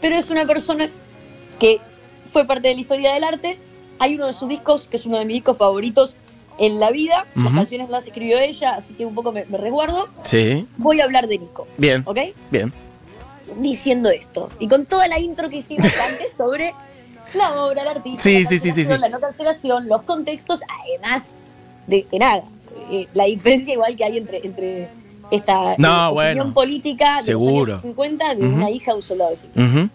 pero 0.01 0.15
es 0.15 0.29
una 0.29 0.45
persona 0.45 0.89
que 1.59 1.79
fue 2.31 2.45
parte 2.45 2.67
de 2.69 2.75
la 2.75 2.81
historia 2.81 3.13
del 3.13 3.23
arte. 3.23 3.57
Hay 3.99 4.15
uno 4.15 4.27
de 4.27 4.33
sus 4.33 4.49
discos, 4.49 4.87
que 4.87 4.97
es 4.97 5.05
uno 5.05 5.17
de 5.19 5.25
mis 5.25 5.35
discos 5.35 5.57
favoritos 5.57 6.15
en 6.57 6.79
la 6.79 6.91
vida. 6.91 7.25
Las 7.35 7.45
Ujú. 7.47 7.55
canciones 7.55 7.89
las 7.89 8.05
escribió 8.07 8.39
ella, 8.39 8.75
así 8.75 8.93
que 8.93 9.05
un 9.05 9.13
poco 9.15 9.31
me, 9.31 9.45
me 9.45 9.57
resguardo. 9.57 10.07
Sí. 10.23 10.65
Voy 10.77 11.01
a 11.01 11.05
hablar 11.05 11.27
de 11.27 11.37
Nico, 11.39 11.67
Bien. 11.77 12.03
¿ok? 12.05 12.17
Bien. 12.51 12.71
Diciendo 13.59 14.09
esto. 14.09 14.49
Y 14.59 14.67
con 14.67 14.85
toda 14.85 15.07
la 15.07 15.19
intro 15.19 15.49
que 15.49 15.57
hicimos 15.57 15.85
antes 16.11 16.33
sobre 16.35 16.73
la 17.33 17.61
obra, 17.63 17.83
el 17.83 17.87
artista, 17.89 18.21
Sí, 18.23 18.43
la 18.43 18.49
sí, 18.49 18.59
sí, 18.59 18.71
sí, 18.71 18.85
sí. 18.85 18.97
la 18.97 19.09
no 19.09 19.19
cancelación, 19.19 19.87
los 19.87 20.01
contextos, 20.03 20.61
además 20.83 21.31
de 21.87 22.03
que 22.03 22.19
nada. 22.19 22.43
eh, 22.91 23.07
la 23.13 23.25
diferencia 23.25 23.73
igual 23.73 23.95
que 23.95 24.03
hay 24.03 24.17
entre, 24.17 24.45
entre 24.45 24.89
esta 25.31 25.75
No, 25.77 26.21
eh, 26.21 26.27
opinión 26.27 26.53
política 26.53 27.17
de 27.17 27.23
Seguro. 27.23 27.59
los 27.59 27.69
años 27.69 27.81
50 27.81 28.35
de 28.35 28.43
una 28.45 28.69
hija 28.69 28.91
de 28.91 28.97
un 28.97 29.03
soldado 29.03 29.31
de. 29.55 29.89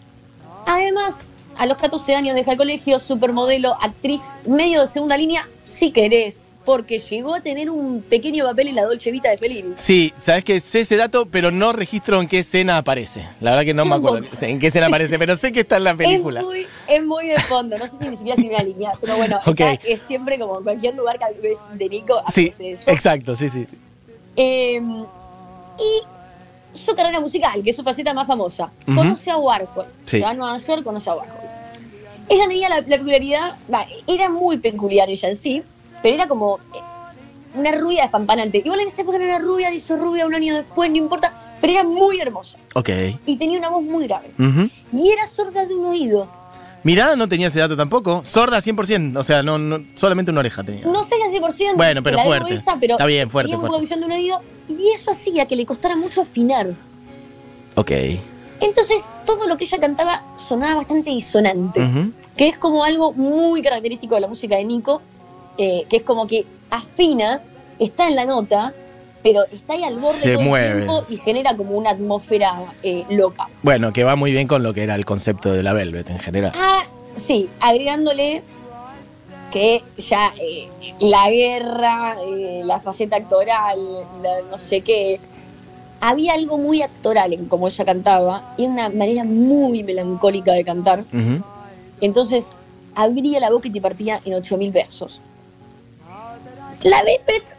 Además, 0.65 1.15
a 1.57 1.65
los 1.65 1.77
14 1.77 2.15
años 2.15 2.35
deja 2.35 2.51
el 2.53 2.57
colegio, 2.57 2.99
supermodelo, 2.99 3.75
actriz, 3.81 4.21
medio 4.47 4.81
de 4.81 4.87
segunda 4.87 5.17
línea, 5.17 5.47
si 5.63 5.91
querés, 5.91 6.47
porque 6.65 6.99
llegó 6.99 7.33
a 7.33 7.41
tener 7.41 7.69
un 7.71 8.01
pequeño 8.03 8.45
papel 8.45 8.67
en 8.69 8.75
la 8.75 8.83
Dolce 8.83 9.09
Vita 9.11 9.29
de 9.29 9.37
Fellini. 9.37 9.73
Sí, 9.77 10.13
sabes 10.19 10.43
que 10.43 10.59
sé 10.59 10.81
ese 10.81 10.95
dato, 10.95 11.25
pero 11.25 11.49
no 11.51 11.73
registro 11.73 12.21
en 12.21 12.27
qué 12.27 12.39
escena 12.39 12.77
aparece. 12.77 13.27
La 13.41 13.51
verdad 13.51 13.65
que 13.65 13.73
no 13.73 13.83
me 13.85 13.95
acuerdo 13.95 14.21
en 14.41 14.59
qué 14.59 14.67
escena 14.67 14.87
aparece, 14.87 15.17
pero 15.17 15.35
sé 15.35 15.51
que 15.51 15.61
está 15.61 15.77
en 15.77 15.83
la 15.85 15.95
película. 15.97 16.39
Es 16.41 16.45
muy, 16.45 16.67
es 16.87 17.03
muy 17.03 17.27
de 17.27 17.39
fondo, 17.41 17.77
no 17.77 17.85
sé 17.87 17.93
si 17.99 18.09
ni 18.09 18.17
siquiera 18.17 18.39
es 18.41 18.47
una 18.47 18.63
línea, 18.63 18.91
pero 19.01 19.17
bueno, 19.17 19.39
Ok. 19.47 19.59
está- 19.59 19.87
es 19.87 20.01
siempre 20.01 20.37
como 20.39 20.57
en 20.59 20.63
cualquier 20.63 20.95
lugar 20.95 21.17
que 21.17 21.25
ves 21.41 21.57
de 21.73 21.89
Nico, 21.89 22.21
Sí, 22.31 22.53
eso. 22.59 22.89
exacto, 22.91 23.35
sí, 23.35 23.49
sí. 23.49 23.65
sí. 23.69 23.77
Eh, 24.35 24.79
y 25.79 26.77
su 26.77 26.95
carrera 26.95 27.19
musical, 27.19 27.61
que 27.63 27.71
es 27.71 27.75
su 27.75 27.83
faceta 27.83 28.13
más 28.13 28.27
famosa. 28.27 28.71
Conoce 28.85 29.29
a 29.31 29.37
Warhol. 29.37 29.85
Sí. 30.05 30.17
Se 30.17 30.21
va 30.21 30.29
a 30.29 30.33
Nueva 30.33 30.57
York, 30.59 30.83
conoce 30.83 31.09
a 31.09 31.15
Warhol. 31.15 31.40
Ella 32.31 32.47
tenía 32.47 32.69
la, 32.69 32.77
la 32.77 32.85
peculiaridad, 32.97 33.57
era 34.07 34.29
muy 34.29 34.57
peculiar 34.57 35.09
ella 35.09 35.27
en 35.29 35.35
sí, 35.35 35.63
pero 36.01 36.15
era 36.15 36.27
como 36.29 36.59
eh, 36.73 36.79
una 37.59 37.73
rubia 37.73 38.05
espampanante. 38.05 38.59
Igual 38.63 38.79
en 38.79 38.87
esa 38.87 39.01
época 39.01 39.17
no 39.17 39.25
era 39.25 39.37
rubia, 39.37 39.73
hizo 39.73 39.97
rubia 39.97 40.25
un 40.25 40.33
año 40.33 40.55
después, 40.55 40.89
no 40.89 40.95
importa, 40.95 41.33
pero 41.59 41.73
era 41.73 41.83
muy 41.83 42.21
hermosa 42.21 42.57
Ok. 42.73 42.89
y 43.25 43.35
tenía 43.35 43.59
una 43.59 43.67
voz 43.67 43.83
muy 43.83 44.07
grave. 44.07 44.31
Ujú. 44.39 44.69
Y 44.93 45.09
era 45.11 45.27
sorda 45.27 45.65
de 45.65 45.75
un 45.75 45.87
oído. 45.87 46.25
Mirá, 46.83 47.17
no 47.17 47.27
tenía 47.27 47.47
ese 47.49 47.59
dato 47.59 47.75
tampoco. 47.75 48.23
Sorda 48.23 48.59
100%, 48.59 49.17
o 49.17 49.23
sea, 49.23 49.43
no, 49.43 49.57
no 49.57 49.83
solamente 49.95 50.31
una 50.31 50.39
oreja 50.39 50.63
tenía. 50.63 50.85
No 50.85 51.03
sé 51.03 51.15
al 51.21 51.29
100%. 51.31 51.75
Bueno, 51.75 52.01
pero 52.01 52.15
la 52.15 52.23
fuerte. 52.23 52.53
esa, 52.53 52.77
pero 52.79 52.93
Está 52.93 53.05
bien, 53.07 53.29
fuerte, 53.29 53.47
Tenía 53.51 53.57
un 53.57 53.61
poco 53.67 53.77
fuerte. 53.79 53.93
de 53.93 53.99
visión 53.99 53.99
de 53.99 54.05
un 54.05 54.11
oído 54.13 54.41
y 54.69 54.87
eso 54.95 55.11
hacía 55.11 55.45
que 55.47 55.57
le 55.57 55.65
costara 55.65 55.97
mucho 55.97 56.21
afinar. 56.21 56.67
Ok. 57.75 57.91
Entonces, 58.61 59.03
todo 59.25 59.47
lo 59.47 59.57
que 59.57 59.65
ella 59.65 59.79
cantaba 59.79 60.23
sonaba 60.37 60.75
bastante 60.75 61.09
disonante, 61.09 61.81
Ujú. 61.83 62.11
Que 62.35 62.47
es 62.47 62.57
como 62.57 62.83
algo 62.83 63.13
muy 63.13 63.61
característico 63.61 64.15
de 64.15 64.21
la 64.21 64.27
música 64.27 64.55
de 64.55 64.63
Nico, 64.65 65.01
eh, 65.57 65.85
que 65.89 65.97
es 65.97 66.03
como 66.03 66.27
que 66.27 66.45
afina, 66.69 67.41
está 67.79 68.07
en 68.07 68.15
la 68.15 68.25
nota, 68.25 68.73
pero 69.23 69.43
está 69.51 69.73
ahí 69.73 69.83
al 69.83 69.97
borde 69.99 70.19
Se 70.19 70.33
todo 70.33 70.43
mueve. 70.43 70.67
el 70.69 70.75
tiempo 70.85 71.05
y 71.09 71.17
genera 71.17 71.55
como 71.55 71.71
una 71.77 71.91
atmósfera 71.91 72.55
eh, 72.81 73.05
loca. 73.09 73.47
Bueno, 73.61 73.93
que 73.93 74.03
va 74.03 74.15
muy 74.15 74.31
bien 74.31 74.47
con 74.47 74.63
lo 74.63 74.73
que 74.73 74.83
era 74.83 74.95
el 74.95 75.05
concepto 75.05 75.51
de 75.51 75.63
la 75.63 75.73
Velvet 75.73 76.09
en 76.09 76.19
general. 76.19 76.53
Ah, 76.55 76.81
sí, 77.15 77.49
agregándole 77.59 78.41
que 79.51 79.83
ya 79.97 80.33
eh, 80.41 80.67
la 81.01 81.29
guerra, 81.29 82.15
eh, 82.25 82.61
la 82.63 82.79
faceta 82.79 83.17
actoral, 83.17 83.77
la 84.23 84.29
no 84.49 84.57
sé 84.57 84.81
qué, 84.81 85.19
había 85.99 86.33
algo 86.33 86.57
muy 86.57 86.81
actoral 86.81 87.33
en 87.33 87.45
cómo 87.45 87.67
ella 87.67 87.85
cantaba 87.85 88.55
y 88.57 88.65
una 88.65 88.89
manera 88.89 89.23
muy 89.23 89.83
melancólica 89.83 90.53
de 90.53 90.63
cantar. 90.63 91.03
Entonces, 92.01 92.47
abría 92.95 93.39
la 93.39 93.49
boca 93.51 93.67
y 93.67 93.71
te 93.71 93.79
partía 93.81 94.19
en 94.25 94.33
8000 94.33 94.71
versos. 94.71 95.19
La 96.83 97.03
Velvet, 97.03 97.55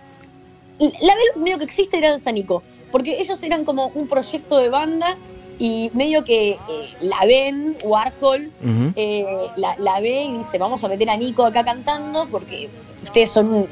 la 1.01 1.15
Velvet 1.15 1.37
medio 1.37 1.59
que 1.59 1.65
existe 1.65 1.99
gracias 1.99 2.27
a 2.27 2.33
Nico, 2.33 2.63
porque 2.91 3.21
ellos 3.21 3.43
eran 3.43 3.65
como 3.65 3.87
un 3.95 4.09
proyecto 4.09 4.59
de 4.59 4.69
banda 4.69 5.17
y 5.59 5.91
medio 5.95 6.25
que 6.25 6.51
eh, 6.53 6.59
la 7.03 7.25
ven, 7.25 7.77
Warhol, 7.85 8.51
eh, 8.97 9.47
la, 9.57 9.77
la 9.79 10.01
ve 10.01 10.25
y 10.25 10.39
dice, 10.39 10.59
vamos 10.59 10.83
a 10.83 10.89
meter 10.89 11.09
a 11.11 11.17
Nico 11.17 11.45
acá 11.45 11.63
cantando 11.65 12.27
porque 12.27 12.69
ustedes 13.05 13.31
son 13.31 13.67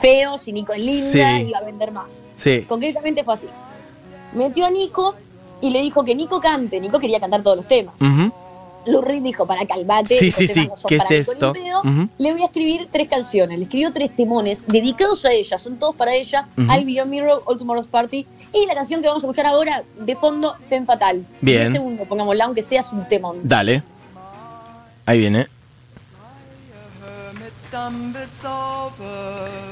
feos 0.00 0.48
y 0.48 0.52
Nico 0.52 0.72
es 0.72 0.84
linda 0.84 1.38
Sí. 1.38 1.44
y 1.48 1.52
va 1.52 1.58
a 1.58 1.62
vender 1.64 1.92
más. 1.92 2.10
Sí. 2.36 2.62
Concretamente 2.62 3.22
fue 3.22 3.34
así. 3.34 3.46
Metió 4.32 4.66
a 4.66 4.70
Nico 4.70 5.14
y 5.60 5.70
le 5.70 5.80
dijo 5.82 6.04
que 6.04 6.14
Nico 6.16 6.40
cante. 6.40 6.80
Nico 6.80 6.98
quería 6.98 7.20
cantar 7.20 7.42
todos 7.44 7.58
los 7.58 7.68
temas. 7.68 7.94
Lou 8.00 8.32
Reed 8.86 9.22
dijo, 9.22 9.46
para 9.46 9.66
calmate. 9.66 10.18
Sí, 10.18 10.30
¿Qué 10.86 10.96
es 10.96 11.10
esto? 11.10 11.52
Le 12.18 12.32
voy 12.32 12.42
a 12.42 12.46
escribir 12.46 12.88
tres 12.90 13.08
canciones. 13.08 13.58
Le 13.58 13.64
escribió 13.64 13.92
tres 13.92 14.14
temones 14.14 14.66
dedicados 14.66 15.24
a 15.24 15.32
ella. 15.32 15.58
Son 15.58 15.78
todos 15.78 15.94
para 15.94 16.14
ella. 16.14 16.46
Ujú. 16.56 16.70
I'll 16.72 16.84
Be 16.84 16.94
Your 16.94 17.06
Mirror, 17.06 17.42
All 17.46 17.58
Tomorrow's 17.58 17.88
Party. 17.88 18.26
Y 18.52 18.66
la 18.66 18.74
canción 18.74 19.02
que 19.02 19.08
vamos 19.08 19.24
a 19.24 19.26
escuchar 19.26 19.46
ahora, 19.46 19.82
de 19.98 20.14
fondo, 20.14 20.54
Femme 20.68 20.86
Fatal. 20.86 21.24
Bien. 21.40 21.68
Un 21.68 21.72
segundo, 21.72 22.04
pongámosla, 22.04 22.44
aunque 22.44 22.62
sea 22.62 22.84
un 22.92 23.08
temón. 23.08 23.38
Dale. 23.42 23.82
Ahí 25.06 25.18
viene. 25.18 25.48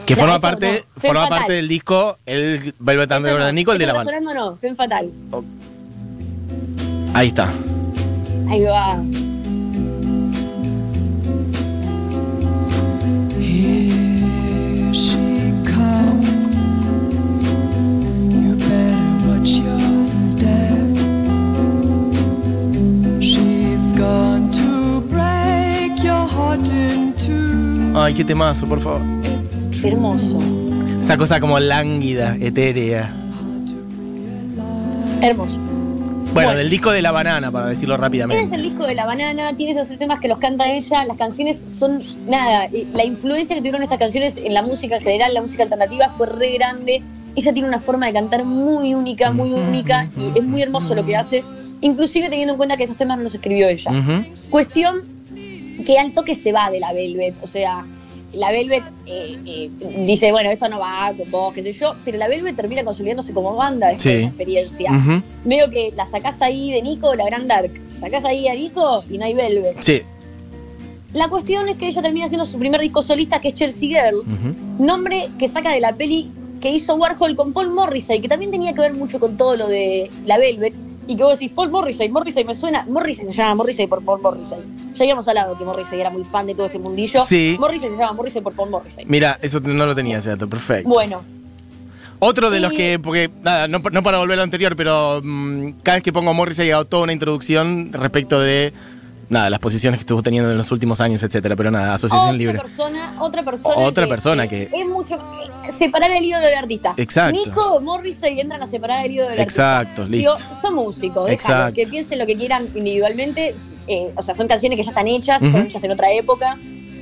Que 0.07 0.17
forma 0.17 0.33
eso, 0.35 0.41
parte, 0.41 0.85
no. 0.97 1.01
Forma 1.01 1.23
Fatal. 1.23 1.39
parte 1.39 1.53
del 1.53 1.69
disco 1.69 2.17
El 2.27 2.75
Velvet 2.81 3.11
Underground 3.13 3.65
no, 3.65 3.73
el 3.73 3.79
de 3.79 3.87
la 3.87 3.93
banda. 3.93 4.13
sonando, 4.13 4.35
no, 4.35 4.57
Femme 4.57 4.75
Fatal. 4.75 5.11
Ahí 7.15 7.29
está. 7.29 7.53
Ahí 8.53 8.65
va. 8.65 9.03
Here 13.41 14.93
she 14.93 15.55
comes. 15.65 17.41
You 18.31 18.57
better 18.57 19.09
watch 19.27 19.53
your 19.57 20.05
step. 20.05 20.77
She's 23.23 23.95
gone 23.95 24.51
to 24.53 25.01
break 25.09 26.05
your 26.05 26.27
heart 26.27 26.69
in 26.69 27.15
two. 27.15 27.97
Ay, 27.97 28.13
qué 28.13 28.23
temazo, 28.23 28.67
por 28.67 28.83
favor. 28.83 29.01
Hermoso. 29.83 30.39
Esa 31.03 31.17
cosa 31.17 31.41
como 31.41 31.59
lánguida, 31.59 32.37
etérea. 32.39 33.11
Hermoso. 35.23 35.72
Bueno, 36.33 36.49
Bueno. 36.49 36.59
del 36.61 36.71
disco 36.71 36.91
de 36.93 37.03
la 37.03 37.13
banana, 37.13 37.51
para 37.51 37.67
decirlo 37.67 37.95
Tienes 37.97 38.01
rápidamente. 38.01 38.55
el 38.57 38.63
disco 38.63 38.87
de 38.87 38.95
La 38.95 39.05
Banana, 39.05 39.55
tienes 39.55 39.77
esos 39.77 39.99
temas 39.99 40.19
que 40.19 40.29
los 40.29 40.39
canta 40.39 40.71
ella, 40.73 41.05
las 41.05 41.19
canciones 41.19 41.63
son 41.69 42.03
nada, 42.27 42.69
la 42.95 43.05
influencia 43.05 43.55
que 43.55 43.61
tuvieron 43.61 43.83
estas 43.83 43.99
canciones 43.99 44.39
en 44.39 44.55
la 44.55 44.63
música 44.63 44.97
en 44.97 45.03
general, 45.03 45.35
la 45.35 45.43
música 45.43 45.63
alternativa 45.65 46.09
fue 46.09 46.27
re 46.29 46.53
grande. 46.53 47.03
Ella 47.37 47.53
tiene 47.53 47.69
una 47.69 47.81
forma 47.81 48.07
de 48.07 48.15
cantar 48.15 48.45
muy 48.45 48.95
única, 48.95 49.31
muy 49.31 49.53
única 49.53 50.09
y 50.17 50.39
es 50.39 50.45
muy 50.45 50.63
hermoso 50.63 50.95
lo 50.95 51.05
que 51.05 51.17
hace, 51.17 51.45
inclusive 51.83 52.31
teniendo 52.31 52.55
en 52.55 52.57
cuenta 52.57 52.77
que 52.79 52.85
estos 52.85 52.97
temas 52.97 53.19
no 53.19 53.25
los 53.25 53.35
escribió 53.35 53.69
ella. 53.69 53.91
Ujú. 53.91 54.25
Cuestión 54.51 55.01
que 55.85 55.99
al 55.99 56.13
toque 56.13 56.35
se 56.35 56.53
va 56.53 56.71
de 56.71 56.81
la 56.81 56.93
Velvet, 56.95 57.37
o 57.43 57.47
sea, 57.47 57.85
la 58.35 58.51
Velvet 58.51 58.83
eh, 59.07 59.39
eh, 59.45 59.71
dice, 60.07 60.33
bueno, 60.33 60.51
esto 60.51 60.69
no 60.69 60.79
va 60.79 61.13
con 61.17 61.31
vos, 61.31 61.53
qué 61.55 61.63
sé 61.63 61.73
yo, 61.73 61.95
pero 62.05 62.17
la 62.19 62.29
Velvet 62.29 62.57
termina 62.57 62.83
consolidándose 62.85 63.33
como 63.33 63.55
banda 63.57 63.89
después 63.89 64.03
Sí. 64.03 64.09
de 64.11 64.19
esa 64.21 64.29
experiencia. 64.29 65.23
Medio 65.45 65.71
que 65.71 65.93
la 65.97 66.07
sacás 66.07 66.41
ahí 66.43 66.71
de 66.73 66.83
Nico, 66.83 67.15
la 67.15 67.25
Grand 67.27 67.47
Dark. 67.47 67.71
Sacás 68.01 68.25
ahí 68.25 68.49
a 68.49 68.55
Nico 68.55 69.05
y 69.11 69.19
no 69.19 69.25
hay 69.27 69.35
Velvet. 69.35 69.77
Sí. 69.81 70.03
La 71.13 71.29
cuestión 71.29 71.69
es 71.69 71.77
que 71.77 71.89
ella 71.89 72.01
termina 72.01 72.25
haciendo 72.25 72.47
su 72.47 72.59
primer 72.59 72.81
disco 72.81 73.03
solista, 73.03 73.39
que 73.41 73.49
es 73.49 73.55
Chelsea 73.55 73.89
Girl. 73.91 74.23
Nombre 74.79 75.29
que 75.39 75.47
saca 75.49 75.71
de 75.73 75.81
la 75.81 75.93
peli 75.93 76.31
que 76.61 76.71
hizo 76.71 76.95
Warhol 76.95 77.37
con 77.37 77.53
Paul 77.53 77.71
Morrissey, 77.71 78.21
que 78.21 78.29
también 78.29 78.51
tenía 78.51 78.73
que 78.73 78.81
ver 78.81 78.95
mucho 78.95 79.21
con 79.21 79.37
todo 79.37 79.57
lo 79.57 79.69
de 79.69 80.11
la 80.25 80.39
Velvet. 80.39 80.73
Y 81.07 81.17
que 81.17 81.23
vos 81.25 81.39
decís, 81.39 81.53
Paul 81.55 81.71
Morrissey, 81.71 82.09
Morrissey 82.09 82.45
me 82.45 82.55
suena. 82.55 82.87
Morrissey 82.89 83.27
se 83.29 83.35
llama 83.35 83.57
Morrissey 83.57 83.87
por 83.89 84.03
Paul 84.05 84.23
Morrissey. 84.23 84.59
Ya 84.95 85.05
habíamos 85.05 85.27
hablado 85.29 85.57
que 85.57 85.65
Morrissey 85.65 86.01
era 86.01 86.11
muy 86.11 86.25
fan 86.25 86.47
de 86.47 86.55
todo 86.55 86.67
este 86.67 86.79
mundillo. 86.79 87.25
Sí. 87.25 87.57
Morrissey 87.59 87.89
se 87.91 87.97
llama 87.97 88.13
Morrissey 88.13 88.43
por 88.43 88.53
Paul 88.53 88.71
Morrissey. 88.71 89.05
Mira, 89.07 89.39
eso 89.43 89.61
no 89.61 89.87
lo 89.87 89.95
tenía 89.95 90.19
ese 90.19 90.31
dato, 90.31 90.49
perfecto. 90.49 90.89
Bueno, 90.89 91.23
Otro 92.19 92.51
de 92.51 92.61
los 92.61 92.73
que, 92.73 93.01
porque, 93.03 93.31
nada, 93.43 93.67
no, 93.67 93.81
no 93.81 94.03
para 94.03 94.19
volver 94.19 94.35
a 94.35 94.37
lo 94.37 94.43
anterior, 94.45 94.77
pero 94.77 95.21
mm, 95.23 95.73
cada 95.83 95.97
vez 95.97 96.05
que 96.05 96.13
pongo 96.13 96.33
Morrissey 96.35 96.71
hago 96.71 96.85
toda 96.85 97.03
una 97.03 97.13
introducción 97.13 97.93
respecto 97.93 98.39
de, 98.41 98.73
nada, 99.33 99.51
las 99.51 99.59
posiciones 99.61 99.99
que 99.99 100.03
estuvo 100.03 100.23
teniendo 100.23 100.51
en 100.51 100.57
los 100.59 100.71
últimos 100.71 101.01
años, 101.01 101.23
etcétera, 101.23 101.57
pero 101.57 101.71
nada, 101.71 101.95
asociación 101.95 102.27
otra 102.29 102.39
libre. 102.39 102.59
persona, 102.59 103.17
otra 103.21 103.43
persona. 103.43 103.75
Otra 103.79 104.07
persona 104.07 104.47
que- 104.47 104.69
Es 104.73 104.87
mucho. 104.87 105.19
Separar 105.77 106.11
el 106.13 106.25
ídolo 106.25 106.45
del 106.47 106.55
artista. 106.55 106.95
Exacto. 106.97 107.39
Nico, 107.45 107.81
Morrissey 107.81 108.39
entran 108.39 108.63
a 108.63 108.67
separar 108.67 109.05
el 109.07 109.13
ídolo 109.13 109.31
del 109.31 109.41
artista. 109.41 109.81
Exacto, 109.83 110.05
listo. 110.05 110.37
Digo, 110.37 110.55
son 110.61 110.75
músicos, 110.75 111.27
déjalo, 111.27 111.33
Exacto. 111.33 111.75
que 111.75 111.87
piensen 111.87 112.19
lo 112.19 112.27
que 112.27 112.37
quieran 112.37 112.69
individualmente. 112.75 113.55
eh, 113.89 114.13
o 114.17 114.23
sea, 114.23 114.35
son 114.37 114.47
canciones 114.47 114.77
que 114.77 114.85
ya 114.85 114.91
están 114.91 115.09
hechas, 115.09 115.41
fueron 115.41 115.67
hechas 115.67 115.83
en 115.83 115.91
otra 115.91 116.13
época. 116.13 116.57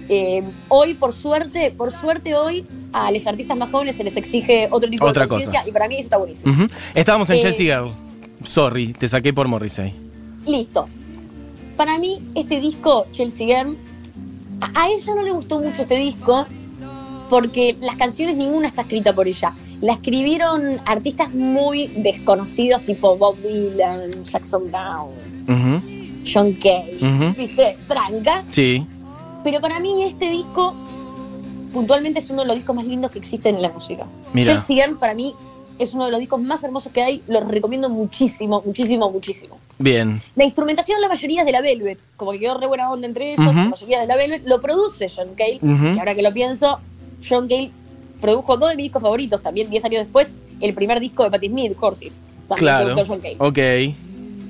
Eh, 0.09 0.43
hoy, 0.69 0.95
por 0.95 1.13
suerte, 1.13 1.73
por 1.77 1.93
suerte 1.93 2.35
hoy, 2.35 2.65
a 2.93 3.11
los 3.13 3.27
artistas 3.27 3.57
más 3.57 3.71
jóvenes 3.71 3.97
se 3.97 4.03
les 4.05 4.17
exige 4.17 4.67
otro 4.71 4.89
tipo 4.91 5.05
Otra 5.05 5.25
de 5.25 5.29
conciencia 5.29 5.63
y 5.69 5.71
para 5.73 5.87
mí 5.89 5.95
eso 5.97 6.05
está 6.05 6.17
buenísimo. 6.17 6.67
Estábamos 6.95 7.29
en 7.31 7.37
Eh, 7.37 7.43
Chelsea 7.43 7.67
Girl. 7.77 7.93
Sorry, 8.45 8.93
te 8.95 9.07
saqué 9.09 9.33
por 9.33 9.47
Morrissey. 9.47 9.93
Listo. 10.47 10.89
Para 11.81 11.97
mí, 11.97 12.21
este 12.35 12.61
disco, 12.61 13.07
Chelsea 13.11 13.47
Girl, 13.47 13.75
a, 14.61 14.83
a 14.83 14.91
ella 14.91 15.15
no 15.15 15.23
le 15.23 15.31
gustó 15.31 15.61
mucho 15.61 15.81
este 15.81 15.97
disco 15.97 16.45
porque 17.31 17.75
las 17.81 17.97
canciones 17.97 18.37
ninguna 18.37 18.69
está 18.69 18.83
escrita 18.83 19.15
por 19.15 19.27
ella. 19.27 19.55
La 19.81 19.95
escribieron 19.95 20.79
artistas 20.85 21.33
muy 21.33 21.87
desconocidos, 21.87 22.85
tipo 22.85 23.17
Bob 23.17 23.39
Dylan, 23.39 24.25
Jackson 24.25 24.71
Brown, 24.71 25.09
John 26.31 26.53
Kay, 26.53 26.99
Ujú. 27.01 27.35
¿viste? 27.39 27.79
Tranca. 27.89 28.45
Sí. 28.51 28.87
Pero 29.43 29.63
para 29.63 29.81
mí 29.81 30.03
este 30.03 30.29
disco, 30.33 30.75
puntualmente, 31.73 32.19
es 32.19 32.29
uno 32.29 32.43
de 32.43 32.49
los 32.49 32.57
discos 32.57 32.77
más 32.77 32.85
lindos 32.85 33.11
que 33.11 33.21
existen 33.21 33.57
en 33.57 33.63
la 33.63 33.71
música. 33.71 34.05
Mira. 34.35 34.53
Chelsea 34.53 34.85
Girl, 34.85 34.99
para 34.99 35.15
mí, 35.15 35.33
es 35.79 35.95
uno 35.95 36.05
de 36.05 36.11
los 36.11 36.21
discos 36.21 36.43
más 36.43 36.63
hermosos 36.63 36.93
que 36.93 37.01
hay. 37.01 37.23
Los 37.27 37.49
recomiendo 37.49 37.89
muchísimo, 37.89 38.63
muchísimo, 38.67 39.11
muchísimo. 39.11 39.57
Bien. 39.81 40.23
La 40.37 40.45
instrumentación, 40.45 41.01
la 41.01 41.09
mayoría 41.09 41.41
es 41.41 41.47
de 41.47 41.53
la 41.53 41.61
Velvet, 41.63 41.99
como 42.17 42.33
que 42.33 42.39
quedó 42.39 42.59
re 42.59 42.67
buena 42.67 42.91
onda 42.91 43.07
entre 43.07 43.33
ellos, 43.33 43.45
la 43.47 43.53
mayoría 43.65 43.97
es 43.97 44.03
de 44.03 44.07
la 44.07 44.17
Velvet, 44.17 44.43
lo 44.47 44.61
produce 44.61 45.09
John 45.15 45.29
Cale, 45.37 45.59
Ujú. 45.63 45.95
que 45.95 45.99
ahora 45.99 46.15
que 46.15 46.23
lo 46.23 46.33
pienso, 46.33 46.79
John 47.27 47.49
Cale 47.49 47.71
produjo 48.21 48.57
dos 48.59 48.71
de 48.71 48.77
mis 48.77 48.85
discos 48.85 49.01
favoritos, 49.03 49.43
también 49.43 49.71
10 49.71 49.85
años 49.87 50.05
después, 50.05 50.31
el 50.61 50.75
primer 50.75 51.01
disco 51.01 51.25
de 51.25 51.31
Patti 51.31 51.49
Smith, 51.49 51.73
Horses, 51.81 52.13
también 52.47 52.59
Claro. 52.59 52.85
productor 52.95 53.07
John 53.09 53.21
Cale. 53.21 53.37
Ok. 53.39 53.97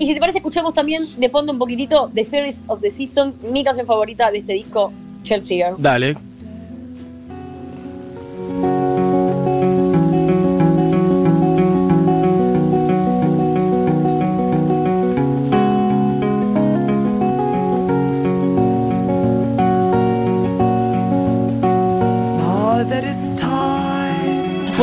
Y 0.01 0.07
si 0.07 0.15
te 0.15 0.21
parece, 0.21 0.39
escuchamos 0.39 0.75
también 0.75 1.05
de 1.19 1.29
fondo 1.29 1.53
un 1.53 1.59
poquitito 1.59 2.11
The 2.13 2.25
Fairest 2.25 2.63
of 2.69 2.81
the 2.81 2.91
Season, 2.91 3.35
mi 3.53 3.63
canción 3.63 3.87
favorita 3.87 4.31
de 4.31 4.39
este 4.39 4.55
disco, 4.55 4.93
Chelsea 5.23 5.59
Girl. 5.59 5.77
Dale. 5.81 6.17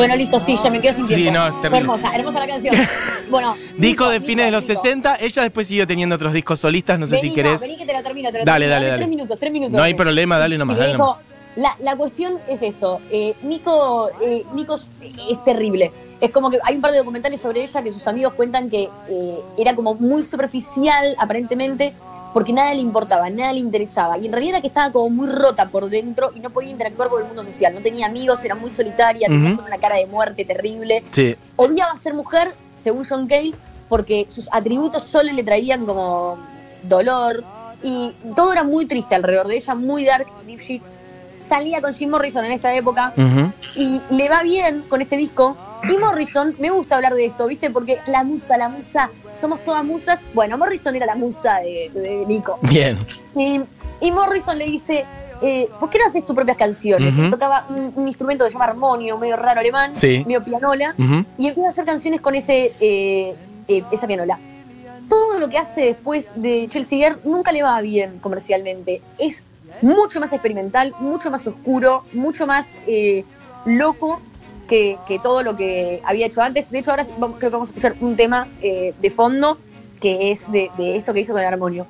Bueno, 0.08 0.22
listo, 0.22 0.38
sí, 0.38 0.56
ya 0.62 0.70
me 0.70 0.80
quedo 0.80 0.94
sin 0.94 1.06
Sí, 1.06 1.14
tiempo. 1.16 1.32
no, 1.38 1.46
es 1.46 1.52
Fue 1.52 1.60
terrible. 1.62 1.80
hermosa, 1.80 2.12
hermosa 2.16 2.40
la 2.40 2.46
canción. 2.46 2.74
Bueno. 3.30 3.56
Disco 3.76 4.08
de 4.08 4.20
fines 4.22 4.46
de 4.46 4.50
los 4.52 4.66
Nico. 4.66 4.80
60. 4.82 5.16
Ella 5.20 5.42
después 5.42 5.66
siguió 5.66 5.86
teniendo 5.86 6.14
otros 6.16 6.32
discos 6.32 6.60
solistas. 6.60 6.98
No 6.98 7.06
sé 7.06 7.16
Vení, 7.16 7.28
si 7.28 7.34
querés. 7.34 7.60
vení 7.60 7.76
que 7.76 7.84
te 7.84 7.92
la 7.92 8.02
termino, 8.02 8.32
te 8.32 8.38
la 8.38 8.44
Dale, 8.46 8.64
termino. 8.66 8.70
dale, 8.74 8.86
dale. 8.86 8.96
Tres 8.98 9.08
minutos, 9.08 9.38
tres 9.38 9.52
minutos. 9.52 9.76
No 9.76 9.82
hay 9.82 9.92
problema, 9.94 10.38
dale 10.38 10.56
nomás, 10.56 10.78
dale 10.78 10.92
dijo, 10.92 11.04
nomás. 11.04 11.18
La, 11.56 11.76
la 11.80 11.96
cuestión 11.96 12.38
es 12.48 12.62
esto. 12.62 13.00
eh, 13.10 13.34
Nico, 13.42 14.08
eh, 14.22 14.44
Nico 14.54 14.76
es, 14.76 14.86
es 15.30 15.44
terrible. 15.44 15.92
Es 16.22 16.30
como 16.30 16.50
que 16.50 16.58
hay 16.64 16.74
un 16.76 16.80
par 16.80 16.92
de 16.92 16.98
documentales 16.98 17.40
sobre 17.40 17.62
ella 17.62 17.82
que 17.82 17.92
sus 17.92 18.06
amigos 18.06 18.32
cuentan 18.32 18.70
que 18.70 18.88
eh, 19.10 19.38
era 19.58 19.74
como 19.74 19.94
muy 19.94 20.22
superficial, 20.22 21.14
aparentemente, 21.18 21.92
porque 22.32 22.52
nada 22.52 22.74
le 22.74 22.80
importaba, 22.80 23.30
nada 23.30 23.52
le 23.52 23.60
interesaba. 23.60 24.18
Y 24.18 24.26
en 24.26 24.32
realidad 24.32 24.56
era 24.56 24.60
que 24.60 24.68
estaba 24.68 24.92
como 24.92 25.10
muy 25.10 25.28
rota 25.28 25.68
por 25.68 25.88
dentro 25.88 26.30
y 26.34 26.40
no 26.40 26.50
podía 26.50 26.70
interactuar 26.70 27.08
con 27.08 27.20
el 27.22 27.26
mundo 27.26 27.44
social. 27.44 27.74
No 27.74 27.80
tenía 27.80 28.06
amigos, 28.06 28.44
era 28.44 28.54
muy 28.54 28.70
solitaria, 28.70 29.28
tenía 29.28 29.52
una 29.52 29.78
cara 29.78 29.96
de 29.96 30.06
muerte 30.06 30.44
terrible. 30.44 31.02
Sí. 31.12 31.36
Odiaba 31.56 31.96
ser 31.96 32.14
mujer, 32.14 32.52
según 32.74 33.04
John 33.04 33.26
Cale, 33.26 33.54
porque 33.88 34.26
sus 34.28 34.48
atributos 34.52 35.04
solo 35.04 35.32
le 35.32 35.42
traían 35.42 35.86
como 35.86 36.38
dolor. 36.82 37.44
Y 37.82 38.12
todo 38.34 38.52
era 38.52 38.64
muy 38.64 38.86
triste 38.86 39.14
alrededor 39.14 39.46
de 39.46 39.56
ella, 39.56 39.74
muy 39.74 40.04
dark, 40.04 40.26
deep 40.46 40.60
shit. 40.60 40.82
Salía 41.40 41.80
con 41.80 41.94
Jim 41.94 42.10
Morrison 42.10 42.44
en 42.44 42.52
esta 42.52 42.74
época 42.74 43.12
y 43.74 44.02
le 44.10 44.28
va 44.28 44.42
bien 44.42 44.82
con 44.88 45.00
este 45.00 45.16
disco. 45.16 45.56
Y 45.88 45.96
Morrison, 45.98 46.54
me 46.58 46.70
gusta 46.70 46.96
hablar 46.96 47.14
de 47.14 47.26
esto, 47.26 47.46
¿viste? 47.46 47.70
Porque 47.70 47.98
la 48.06 48.24
musa, 48.24 48.56
la 48.56 48.68
musa, 48.68 49.10
somos 49.40 49.64
todas 49.64 49.84
musas. 49.84 50.20
Bueno, 50.34 50.56
Morrison 50.58 50.94
era 50.96 51.06
la 51.06 51.14
musa 51.14 51.58
de, 51.58 51.90
de 51.94 52.24
Nico. 52.26 52.58
Bien. 52.62 52.98
Y, 53.36 53.60
y 54.00 54.10
Morrison 54.10 54.58
le 54.58 54.64
dice, 54.66 55.04
eh, 55.40 55.68
¿por 55.78 55.88
qué 55.90 55.98
no 55.98 56.06
haces 56.06 56.26
tus 56.26 56.34
propias 56.34 56.56
canciones? 56.56 57.16
Él 57.16 57.30
tocaba 57.30 57.64
un, 57.68 57.92
un 57.94 58.08
instrumento 58.08 58.44
que 58.44 58.50
se 58.50 58.54
llama 58.54 58.64
armonio, 58.66 59.18
medio 59.18 59.36
raro 59.36 59.60
alemán, 59.60 59.94
Sí. 59.94 60.24
medio 60.26 60.42
pianola, 60.42 60.94
y 61.38 61.46
empieza 61.46 61.68
a 61.68 61.70
hacer 61.72 61.84
canciones 61.84 62.20
con 62.20 62.34
ese 62.34 62.72
eh, 62.80 63.36
eh, 63.68 63.84
esa 63.92 64.06
pianola. 64.06 64.38
Todo 65.08 65.38
lo 65.38 65.48
que 65.48 65.58
hace 65.58 65.82
después 65.86 66.32
de 66.34 66.66
Chelsea 66.70 66.98
Girl 66.98 67.20
nunca 67.24 67.52
le 67.52 67.62
va 67.62 67.80
bien 67.80 68.18
comercialmente. 68.18 69.00
Es 69.18 69.42
mucho 69.80 70.18
más 70.20 70.32
experimental, 70.32 70.92
mucho 70.98 71.30
más 71.30 71.46
oscuro, 71.46 72.04
mucho 72.12 72.46
más 72.46 72.76
loco 73.64 74.20
que, 74.68 74.96
que 75.06 75.18
todo 75.18 75.42
lo 75.42 75.56
que 75.56 76.00
había 76.04 76.26
hecho 76.26 76.42
antes. 76.42 76.70
De 76.70 76.78
hecho, 76.80 76.90
ahora 76.90 77.04
sí 77.04 77.12
vamos- 77.18 77.38
creo 77.38 77.50
que 77.50 77.54
vamos 77.54 77.68
a 77.68 77.72
escuchar 77.72 77.94
un 78.00 78.14
tema 78.16 78.46
eh, 78.62 78.94
de 79.00 79.10
fondo 79.10 79.58
que 80.00 80.30
es 80.30 80.50
de, 80.52 80.70
de 80.78 80.96
esto 80.96 81.12
que 81.12 81.20
hizo 81.20 81.32
con 81.32 81.42
el 81.42 81.48
armonio. 81.48 81.86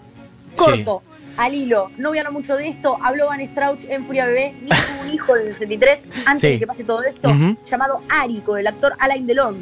Corto, 0.57 1.03
al 1.37 1.55
hilo, 1.55 1.91
no 1.99 2.09
voy 2.09 2.19
a 2.19 2.23
hablar 2.23 2.33
mucho 2.33 2.57
de 2.57 2.69
esto. 2.69 2.97
Habló 3.03 3.27
Van 3.27 3.41
Strauch 3.47 3.85
en 3.89 4.05
Furia 4.07 4.27
Bebé. 4.27 4.55
Nico 4.63 4.77
tuvo 4.77 5.01
un 5.05 5.11
hijo 5.11 5.37
en 5.37 5.47
el 5.49 5.53
63, 5.53 6.05
antes 6.27 6.41
Sí. 6.41 6.49
de 6.49 6.59
que 6.59 6.67
pase 6.67 6.85
todo 6.85 7.03
esto, 7.05 7.29
Ujú. 7.29 7.57
llamado 7.71 8.01
Ari, 8.09 8.39
con 8.39 8.59
el 8.59 8.67
actor 8.67 8.95
Alain 8.99 9.27
Delon. 9.27 9.57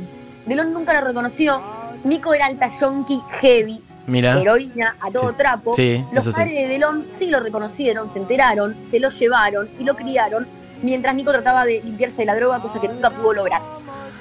Delon 0.46 0.72
nunca 0.72 0.98
lo 0.98 1.06
reconoció. 1.06 1.60
Nico 2.04 2.32
era 2.34 2.46
alta 2.46 2.70
yonki 2.80 3.20
heavy, 3.40 3.82
heroína 4.08 4.96
a 5.00 5.10
todo 5.10 5.30
Sí. 5.30 5.34
trapo. 5.36 5.74
Sí, 5.74 6.04
Los 6.12 6.24
sí. 6.24 6.30
padres 6.32 6.54
de 6.54 6.68
Delon 6.68 7.04
sí 7.04 7.26
lo 7.26 7.40
reconocieron, 7.40 8.08
se 8.08 8.20
enteraron, 8.20 8.76
se 8.82 9.00
lo 9.00 9.10
llevaron 9.10 9.68
y 9.78 9.84
lo 9.84 9.96
criaron, 9.96 10.46
mientras 10.82 11.14
Nico 11.14 11.32
trataba 11.32 11.64
de 11.64 11.80
limpiarse 11.82 12.22
de 12.22 12.26
la 12.26 12.36
droga, 12.36 12.60
cosa 12.60 12.80
que 12.80 12.88
nunca 12.88 13.10
pudo 13.10 13.32
lograr. 13.34 13.62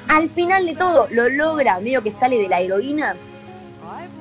Al 0.07 0.29
final 0.29 0.65
de 0.65 0.75
todo, 0.75 1.07
lo 1.11 1.29
logra, 1.29 1.79
medio 1.79 2.01
que 2.03 2.11
sale 2.11 2.37
de 2.37 2.47
la 2.47 2.61
heroína. 2.61 3.15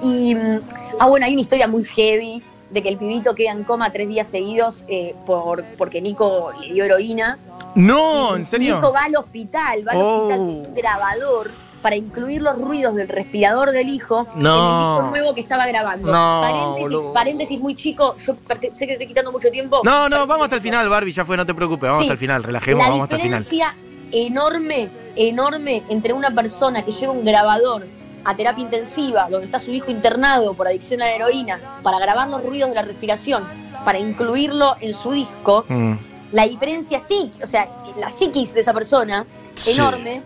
Y, 0.03 0.35
mm, 0.35 0.61
ah, 0.99 1.07
bueno, 1.09 1.27
hay 1.27 1.33
una 1.33 1.43
historia 1.43 1.69
muy 1.69 1.85
heavy 1.85 2.43
de 2.71 2.83
que 2.83 2.89
el 2.89 2.97
pibito 2.97 3.35
queda 3.35 3.53
en 3.53 3.65
coma 3.65 3.91
tres 3.93 4.09
días 4.09 4.27
seguidos 4.27 4.83
eh, 4.89 5.15
por, 5.27 5.65
porque 5.79 6.01
Nico 6.01 6.53
le 6.61 6.73
dio 6.73 6.85
heroína. 6.85 7.39
No, 7.75 8.37
Y 8.37 8.41
¿en 8.41 8.47
serio? 8.47 8.77
Nico 8.77 8.93
va 8.93 9.05
al 9.05 9.17
hospital, 9.17 9.87
va 9.87 9.93
al 9.93 9.99
Oh. 9.99 10.17
hospital 10.23 10.39
con 10.39 10.49
un 10.49 10.75
grabador 10.75 11.51
para 11.85 11.97
incluir 11.97 12.41
los 12.41 12.59
ruidos 12.59 12.95
del 12.95 13.09
respirador 13.09 13.71
del 13.71 13.91
hijo 13.91 14.27
No. 14.37 14.55
en 14.57 14.65
el 14.65 15.03
disco 15.03 15.11
nuevo 15.11 15.35
que 15.35 15.43
estaba 15.43 15.67
grabando. 15.67 16.11
No, 16.11 16.41
paréntesis, 16.41 16.99
paréntesis 17.13 17.61
muy 17.61 17.75
chico, 17.77 18.17
yo 18.17 18.35
sé 18.73 18.87
que 18.87 18.93
estoy 18.95 19.07
quitando 19.07 19.31
mucho 19.31 19.51
tiempo. 19.51 19.83
No, 19.85 20.09
no, 20.09 20.27
vamos 20.27 20.45
hasta 20.45 20.57
el 20.57 20.63
final, 20.63 20.89
Barbie, 20.89 21.13
ya 21.13 21.27
fue, 21.27 21.37
no 21.37 21.45
te 21.45 21.53
preocupes, 21.53 21.91
vamos 21.91 22.01
Sí. 22.01 22.07
hasta 22.07 22.13
el 22.15 22.19
final, 22.19 22.43
relajemos, 22.43 22.83
La 22.83 22.89
vamos 22.89 23.03
hasta 23.05 23.17
el 23.17 23.23
final. 23.23 23.43
diferencia 23.45 23.75
enorme, 24.13 24.89
enorme 25.15 25.83
entre 25.91 26.15
una 26.15 26.31
persona 26.31 26.83
que 26.83 26.91
lleva 26.91 27.13
un 27.13 27.23
grabador 27.23 27.87
a 28.25 28.35
terapia 28.35 28.63
intensiva, 28.63 29.29
donde 29.29 29.45
está 29.45 29.59
su 29.59 29.71
hijo 29.71 29.91
internado 29.91 30.55
por 30.55 30.67
adicción 30.67 31.03
a 31.03 31.05
la 31.05 31.13
heroína, 31.17 31.61
para 31.83 31.99
grabar 31.99 32.29
los 32.29 32.43
ruidos 32.43 32.71
de 32.71 32.77
la 32.77 32.83
respiración, 32.83 33.45
para 33.85 33.99
incluirlo 33.99 34.75
en 34.81 34.95
su 34.95 35.13
disco, 35.13 35.67
Mm, 35.69 35.93
la 36.33 36.49
diferencia 36.49 36.99
sí, 37.01 37.31
o 37.43 37.47
sea, 37.47 37.69
la 37.99 38.09
psiquis 38.11 38.55
de 38.55 38.63
esa 38.63 38.73
persona, 38.73 39.27
Sí. 39.55 39.73
enorme, 39.73 40.23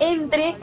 entre 0.00 0.54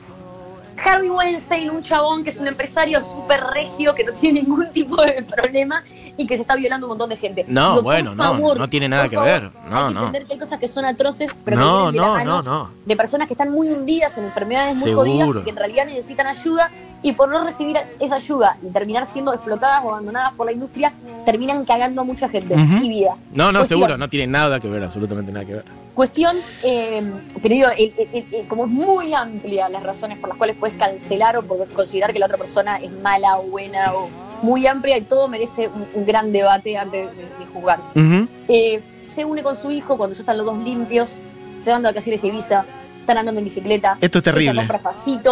Harvey 0.83 1.09
Weinstein, 1.09 1.69
un 1.69 1.81
chabón 1.83 2.23
que 2.23 2.29
es 2.29 2.37
un 2.37 2.47
empresario 2.47 2.99
súper 3.01 3.41
regio, 3.53 3.95
que 3.95 4.03
no 4.03 4.13
tiene 4.13 4.41
ningún 4.43 4.71
tipo 4.71 5.01
de 5.01 5.23
problema 5.23 5.83
y 6.17 6.27
que 6.27 6.35
se 6.35 6.41
está 6.43 6.55
violando 6.55 6.87
un 6.87 6.89
montón 6.91 7.09
de 7.09 7.17
gente. 7.17 7.45
No, 7.47 7.71
Digo, 7.71 7.83
bueno, 7.83 8.15
no, 8.15 8.55
no 8.55 8.69
tiene 8.69 8.87
nada 8.89 9.07
que 9.09 9.15
favor, 9.15 9.31
ver. 9.31 9.51
No, 9.69 9.77
hay 9.77 9.87
que 9.87 9.93
no. 9.93 9.99
entender 10.07 10.25
que 10.25 10.33
hay 10.33 10.39
cosas 10.39 10.59
que 10.59 10.67
son 10.67 10.85
atroces, 10.85 11.35
pero 11.43 11.57
que 11.57 11.63
No, 11.63 11.91
de 11.91 11.97
no, 11.97 12.23
no, 12.23 12.41
no. 12.41 12.69
de 12.85 12.95
personas 12.95 13.27
que 13.27 13.33
están 13.33 13.51
muy 13.51 13.69
hundidas 13.69 14.17
en 14.17 14.25
enfermedades 14.25 14.77
muy 14.77 14.93
jodidas 14.93 15.29
y 15.29 15.43
que 15.43 15.49
en 15.49 15.55
realidad 15.55 15.85
necesitan 15.85 16.27
ayuda 16.27 16.69
y 17.05 17.13
por 17.13 17.29
no 17.29 17.43
recibir 17.43 17.77
esa 17.99 18.15
ayuda 18.15 18.57
y 18.63 18.71
terminar 18.71 19.05
siendo 19.05 19.31
explotadas 19.31 19.83
o 19.85 19.89
abandonadas 19.91 20.33
por 20.33 20.47
la 20.47 20.53
industria, 20.53 20.91
terminan 21.23 21.63
cagando 21.63 22.01
a 22.01 22.03
mucha 22.03 22.27
gente 22.29 22.55
y 22.81 22.89
vida. 22.89 23.15
No, 23.31 23.51
no, 23.51 23.59
Cuestión. 23.59 23.79
seguro, 23.79 23.97
no 23.99 24.09
tiene 24.09 24.25
nada 24.25 24.59
que 24.59 24.67
ver, 24.67 24.83
absolutamente 24.83 25.31
nada 25.31 25.45
que 25.45 25.53
ver. 25.53 25.65
Cuestión, 25.93 26.35
eh, 26.63 27.03
pero 27.43 27.53
digo, 27.53 27.67
el- 27.77 27.93
el- 27.95 28.07
el- 28.11 28.25
el- 28.33 28.47
como 28.47 28.65
es 28.65 28.71
muy 28.71 29.13
amplia 29.13 29.69
las 29.69 29.83
razones 29.83 30.17
por 30.17 30.29
las 30.29 30.37
cuales 30.39 30.55
puedes 30.57 30.75
cancelar 30.77 31.37
o 31.37 31.43
por 31.43 31.67
considerar 31.73 32.11
que 32.11 32.17
la 32.17 32.25
otra 32.25 32.39
persona 32.39 32.77
es 32.77 32.91
mala 32.91 33.37
o 33.37 33.43
buena 33.43 33.93
o 33.93 34.09
muy 34.41 34.65
amplia 34.65 34.97
y 34.97 35.01
todo 35.01 35.27
merece 35.27 35.67
un, 35.67 35.85
un 35.93 36.05
gran 36.07 36.31
debate 36.31 36.75
antes 36.75 37.07
de, 37.15 37.23
de 37.23 37.45
juzgar. 37.53 37.79
Ujú. 37.93 38.27
Eh, 38.47 38.81
se 39.03 39.23
une 39.23 39.43
con 39.43 39.55
su 39.55 39.69
hijo 39.69 39.95
cuando 39.95 40.15
ya 40.15 40.21
están 40.21 40.37
los 40.37 40.45
dos 40.47 40.57
limpios, 40.57 41.19
se 41.63 41.71
van 41.71 41.83
de 41.83 41.89
vacaciones 41.89 42.23
a 42.23 42.27
Ibiza, 42.27 42.65
están 42.99 43.19
andando 43.19 43.37
en 43.39 43.45
bicicleta. 43.45 43.95
Esto 44.01 44.17
es 44.17 44.23
terrible. 44.23 44.67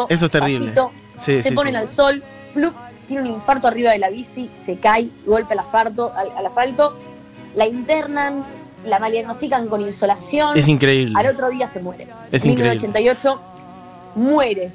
Eso 0.10 0.26
es 0.28 0.32
terrible. 0.32 0.74
Sí, 1.18 1.42
se 1.42 1.50
sí, 1.50 1.56
ponen 1.56 1.74
sí. 1.74 1.80
al 1.80 1.88
sol, 1.88 2.24
plup, 2.54 2.74
tiene 3.08 3.22
un 3.24 3.28
infarto 3.36 3.68
arriba 3.68 3.92
de 3.92 4.00
la 4.00 4.10
bici, 4.10 4.50
se 4.54 4.78
cae, 4.78 5.10
golpea 5.26 5.54
el 5.54 5.60
asfalto, 5.60 6.12
al, 6.16 6.30
al 6.38 6.46
asfalto, 6.46 6.98
la 7.56 7.68
internan, 7.68 8.44
la 8.86 9.00
maldiagnostican 9.00 9.68
con 9.68 9.82
insolación, 9.82 10.58
Es 10.58 10.68
increíble. 10.68 11.14
al 11.18 11.28
otro 11.28 11.50
día 11.50 11.68
se 11.68 11.80
muere. 11.80 12.08
Es 12.32 12.44
1988 12.46 13.42
muere. 14.16 14.72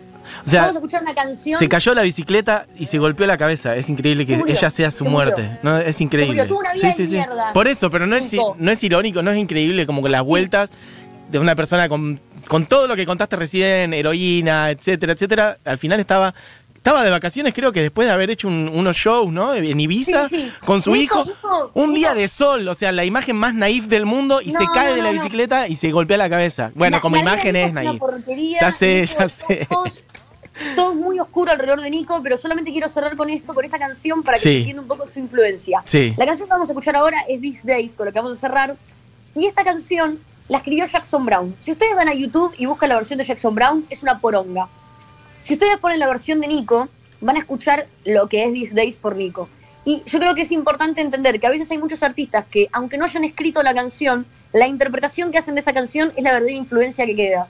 O 0.46 0.50
sea, 0.50 0.62
Vamos 0.62 0.76
a 0.76 0.78
escuchar 0.80 1.02
una 1.02 1.14
canción. 1.14 1.58
se 1.58 1.68
cayó 1.68 1.94
la 1.94 2.02
bicicleta 2.02 2.66
y 2.78 2.84
se 2.86 2.98
golpeó 2.98 3.26
la 3.26 3.38
cabeza. 3.38 3.74
Es 3.76 3.88
increíble 3.88 4.26
que 4.26 4.34
ella 4.46 4.68
sea 4.70 4.90
su 4.90 5.04
se 5.04 5.10
muerte. 5.10 5.58
No, 5.62 5.78
es 5.78 6.00
increíble. 6.02 6.44
tuvo 6.46 6.58
una 6.60 6.74
vida 6.74 6.94
de 6.94 7.06
mierda. 7.06 7.52
Por 7.54 7.66
eso, 7.66 7.88
pero 7.88 8.06
no 8.06 8.14
es, 8.14 8.30
no 8.58 8.70
es 8.70 8.82
irónico, 8.84 9.22
no 9.22 9.30
es 9.30 9.38
increíble 9.38 9.86
como 9.86 10.02
que 10.02 10.10
las 10.10 10.22
Sí. 10.22 10.28
vueltas 10.28 10.70
de 11.30 11.38
una 11.38 11.54
persona 11.56 11.88
con, 11.88 12.20
con 12.48 12.66
todo 12.66 12.88
lo 12.88 12.96
que 12.96 13.06
contaste 13.06 13.36
recién, 13.36 13.92
heroína, 13.94 14.70
etcétera, 14.70 15.12
etcétera. 15.12 15.58
Al 15.64 15.78
final 15.78 16.00
estaba 16.00 16.34
estaba 16.76 17.02
de 17.04 17.10
vacaciones, 17.10 17.52
creo 17.52 17.70
que 17.72 17.82
después 17.82 18.06
de 18.06 18.12
haber 18.14 18.30
hecho 18.30 18.48
un- 18.48 18.70
unos 18.72 18.96
shows, 18.96 19.30
¿no? 19.30 19.52
En 19.52 19.78
Ibiza, 19.78 20.28
Sí, 20.28 20.40
sí. 20.42 20.52
con 20.64 20.80
su 20.80 20.96
hijo. 20.96 21.22
Un 21.74 21.92
día 21.92 22.14
de 22.14 22.28
sol, 22.28 22.66
o 22.66 22.74
sea, 22.74 22.92
la 22.92 23.04
imagen 23.04 23.36
más 23.36 23.52
naif 23.52 23.86
del 23.88 24.06
mundo 24.06 24.40
y 24.40 24.52
No, 24.52 24.60
se 24.60 24.66
cae 24.72 24.90
no, 24.90 24.94
de 24.94 25.02
la 25.02 25.12
no, 25.12 25.20
bicicleta 25.20 25.68
y 25.68 25.76
se 25.76 25.90
golpea 25.90 26.16
la 26.16 26.30
cabeza. 26.30 26.70
Bueno, 26.74 26.96
La- 26.96 27.00
como 27.02 27.16
la 27.16 27.22
imagen 27.22 27.56
es 27.56 27.74
naif. 27.74 28.00
Ya 28.58 28.70
sé, 28.70 29.04
ya 29.06 29.28
sé. 29.28 29.66
Todos, 29.68 29.92
todo 30.76 30.94
muy 30.94 31.18
oscuro 31.20 31.50
alrededor 31.52 31.82
de 31.82 31.90
Nico, 31.90 32.22
pero 32.22 32.38
solamente 32.38 32.70
quiero 32.72 32.88
cerrar 32.88 33.16
con 33.16 33.28
esto, 33.28 33.52
con 33.54 33.64
esta 33.66 33.78
canción, 33.78 34.22
para 34.22 34.36
que 34.36 34.42
Sí. 34.42 34.48
se 34.52 34.58
entienda 34.58 34.82
un 34.82 34.88
poco 34.88 35.06
su 35.06 35.18
influencia. 35.18 35.82
Sí. 35.84 36.14
La 36.16 36.24
canción 36.24 36.48
que 36.48 36.52
vamos 36.54 36.70
a 36.70 36.72
escuchar 36.72 36.96
ahora 36.96 37.18
es 37.28 37.40
These 37.40 37.66
Days, 37.66 37.96
con 37.96 38.06
lo 38.06 38.12
que 38.12 38.18
vamos 38.18 38.38
a 38.38 38.40
cerrar. 38.40 38.76
Y 39.34 39.44
esta 39.46 39.62
canción 39.62 40.18
la 40.48 40.58
escribió 40.58 40.84
Jackson 40.86 41.24
Brown. 41.26 41.54
Si 41.60 41.72
ustedes 41.72 41.94
van 41.94 42.08
a 42.08 42.14
YouTube 42.14 42.54
y 42.58 42.66
buscan 42.66 42.88
la 42.88 42.96
versión 42.96 43.18
de 43.18 43.24
Jackson 43.24 43.54
Brown, 43.54 43.84
es 43.90 44.02
una 44.02 44.18
poronga. 44.18 44.68
Si 45.42 45.54
ustedes 45.54 45.76
ponen 45.78 45.98
la 45.98 46.06
versión 46.08 46.40
de 46.40 46.48
Nico, 46.48 46.88
van 47.20 47.36
a 47.36 47.40
escuchar 47.40 47.86
lo 48.04 48.28
que 48.28 48.44
es 48.44 48.52
These 48.52 48.74
Days 48.74 48.96
por 48.96 49.16
Nico. 49.16 49.48
Y 49.84 50.02
yo 50.06 50.18
creo 50.18 50.34
que 50.34 50.42
es 50.42 50.52
importante 50.52 51.00
entender 51.00 51.40
que 51.40 51.46
a 51.46 51.50
veces 51.50 51.70
hay 51.70 51.78
muchos 51.78 52.02
artistas 52.02 52.44
que, 52.50 52.68
aunque 52.72 52.98
no 52.98 53.04
hayan 53.06 53.24
escrito 53.24 53.62
la 53.62 53.74
canción, 53.74 54.26
la 54.52 54.66
interpretación 54.66 55.30
que 55.30 55.38
hacen 55.38 55.54
de 55.54 55.60
esa 55.60 55.72
canción 55.72 56.12
es 56.16 56.24
la 56.24 56.32
verdadera 56.32 56.56
influencia 56.56 57.06
que 57.06 57.16
queda. 57.16 57.46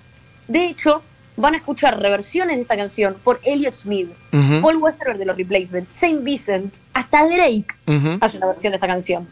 De 0.47 0.67
hecho, 0.67 1.03
van 1.37 1.55
a 1.55 1.57
escuchar 1.57 2.01
reversiones 2.01 2.57
de 2.57 2.63
esta 2.63 2.77
canción 2.77 3.17
por 3.23 3.41
Elliot 3.45 3.75
Smith, 3.75 4.11
Ujú. 4.33 4.61
Paul 4.61 4.77
Westerberg 4.77 5.19
de 5.19 5.25
los 5.27 5.37
Replacements, 5.37 5.93
Saint 5.95 6.23
Vincent, 6.25 6.75
hasta 6.93 7.25
Drake 7.27 7.67
Ujú. 7.87 8.19
hace 8.21 8.37
una 8.39 8.47
versión 8.49 8.73
de 8.73 8.77
esta 8.77 8.87
canción. 8.89 9.29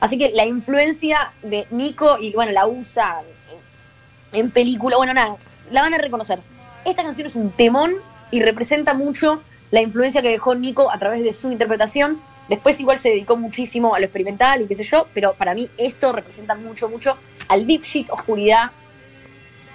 Así 0.00 0.16
que 0.16 0.30
la 0.30 0.46
influencia 0.46 1.32
de 1.42 1.66
Nico, 1.70 2.18
y 2.18 2.32
bueno, 2.32 2.52
la 2.52 2.66
usa 2.66 3.20
en, 4.32 4.40
en 4.40 4.50
película, 4.50 4.96
bueno, 4.96 5.14
nada, 5.14 5.36
la 5.70 5.82
van 5.82 5.94
a 5.94 5.98
reconocer. 5.98 6.38
Esta 6.84 7.02
canción 7.02 7.26
es 7.26 7.34
un 7.34 7.50
temón 7.50 7.94
y 8.30 8.42
representa 8.42 8.94
mucho 8.94 9.42
la 9.70 9.80
influencia 9.80 10.22
que 10.22 10.30
dejó 10.30 10.54
Nico 10.54 10.90
a 10.90 10.98
través 10.98 11.22
de 11.22 11.32
su 11.32 11.50
interpretación. 11.50 12.18
Después 12.48 12.80
igual 12.80 12.98
se 12.98 13.10
dedicó 13.10 13.36
muchísimo 13.36 13.94
a 13.94 13.98
lo 13.98 14.06
experimental 14.06 14.62
y 14.62 14.66
qué 14.66 14.74
sé 14.74 14.84
yo, 14.84 15.06
pero 15.12 15.34
para 15.34 15.54
mí 15.54 15.68
esto 15.76 16.12
representa 16.12 16.54
mucho, 16.54 16.88
mucho 16.88 17.16
al 17.48 17.66
deep 17.66 17.82
shit, 17.82 18.10
oscuridad 18.10 18.70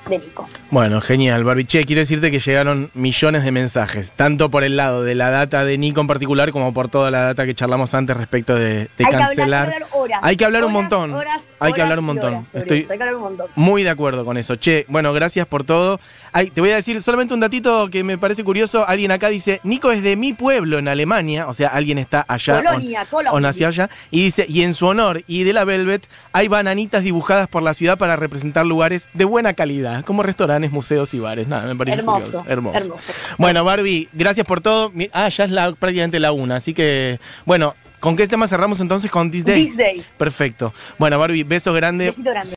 de 0.10 0.18
Nico. 0.20 0.48
Bueno, 0.70 1.00
genial, 1.02 1.44
Barbie. 1.44 1.66
Che, 1.66 1.86
quiero 1.86 2.00
decirte 2.02 2.30
que 2.32 2.40
llegaron 2.40 2.90
millones 2.94 3.44
de 3.44 3.52
mensajes, 3.52 4.12
tanto 4.12 4.50
por 4.50 4.64
el 4.64 4.76
lado 4.76 5.04
de 5.04 5.16
la 5.16 5.30
data 5.30 5.64
de 5.66 5.78
Nico 5.78 6.02
en 6.02 6.08
particular, 6.08 6.52
como 6.52 6.74
por 6.74 6.90
toda 6.90 7.10
la 7.12 7.22
data 7.22 7.46
que 7.46 7.56
charlamos 7.56 7.94
antes 7.94 8.18
respecto 8.18 8.56
de, 8.56 8.64
de 8.64 8.90
hay, 9.00 9.06
que 9.06 9.16
hablar, 9.16 9.28
cancelar. 9.28 9.66
hay 9.66 9.70
que 9.70 9.76
hablar 9.76 9.90
horas. 9.94 10.20
Hay 10.22 10.36
que 10.36 10.46
hablar 10.46 10.66
un 10.66 10.72
montón. 10.74 11.14
horas, 11.14 11.42
Hay 11.60 11.74
que 11.74 11.82
hablar 11.82 12.00
un 12.00 12.06
montón. 12.06 12.46
Estoy- 12.54 12.80
hay 12.82 12.86
que 12.88 12.94
hablar 12.94 13.16
un 13.16 13.22
montón. 13.22 13.48
Muy 13.56 13.84
de 13.84 13.90
acuerdo 13.90 14.26
con 14.26 14.38
eso. 14.38 14.56
Che, 14.56 14.86
bueno, 14.90 15.14
gracias 15.14 15.48
por 15.48 15.64
todo. 15.64 16.00
Ay, 16.36 16.50
te 16.50 16.62
voy 16.62 16.72
a 16.72 16.76
decir 16.78 17.00
solamente 17.02 17.34
un 17.36 17.40
datito 17.40 17.90
que 17.92 18.04
me 18.04 18.18
parece 18.18 18.44
curioso. 18.44 18.88
Alguien 18.88 19.12
acá 19.12 19.30
dice, 19.30 19.60
Nico 19.64 19.92
es 19.92 20.02
de 20.02 20.16
mi 20.16 20.34
pueblo 20.34 20.80
en 20.80 20.88
Alemania, 20.88 21.48
o 21.48 21.54
sea, 21.54 21.68
alguien 21.70 22.00
está 22.00 22.26
allá 22.28 22.60
o- 22.60 22.64
Colonia, 22.64 23.04
o, 23.04 23.06
Colonia. 23.10 23.40
nació 23.40 23.68
allá, 23.68 23.90
y 24.10 24.24
dice, 24.24 24.46
y 24.50 24.64
en 24.64 24.74
su 24.74 24.88
honor 24.88 25.22
y 25.28 25.44
de 25.44 25.54
la 25.54 25.64
Velvet 25.64 26.08
hay 26.32 26.48
bananitas 26.48 27.04
dibujadas 27.04 27.48
por 27.48 27.62
la 27.62 27.74
ciudad 27.76 27.98
para 28.00 28.16
representar 28.16 28.66
lugares 28.66 29.10
de 29.14 29.26
buena 29.26 29.54
calidad, 29.54 30.04
como 30.04 30.24
restaurantes, 30.24 30.72
museos 30.72 31.14
y 31.14 31.20
bares. 31.20 31.48
Nada, 31.48 31.68
me 31.68 31.76
parece 31.76 32.00
Hermoso, 32.00 32.26
curioso. 32.26 32.46
Hermoso. 32.50 32.78
hermoso. 32.78 33.14
Bueno, 33.38 33.64
Barbie, 33.64 34.10
gracias 34.12 34.46
por 34.48 34.60
todo. 34.62 34.92
Ah, 35.12 35.30
ya 35.30 35.44
es 35.44 35.52
la, 35.52 35.72
prácticamente 35.74 36.20
la 36.20 36.32
una, 36.32 36.56
así 36.56 36.74
que, 36.74 37.20
bueno, 37.46 37.76
¿con 38.00 38.16
qué 38.18 38.28
tema 38.28 38.48
cerramos 38.50 38.80
entonces? 38.82 39.10
Con 39.10 39.32
These 39.32 39.46
Days. 39.46 39.68
These 39.70 39.82
Days. 39.84 40.06
Perfecto. 40.18 40.74
Bueno, 40.98 41.18
Barbie, 41.20 41.44
beso 41.44 41.72
grande. 41.74 42.08
Besito 42.10 42.32
grande. 42.32 42.50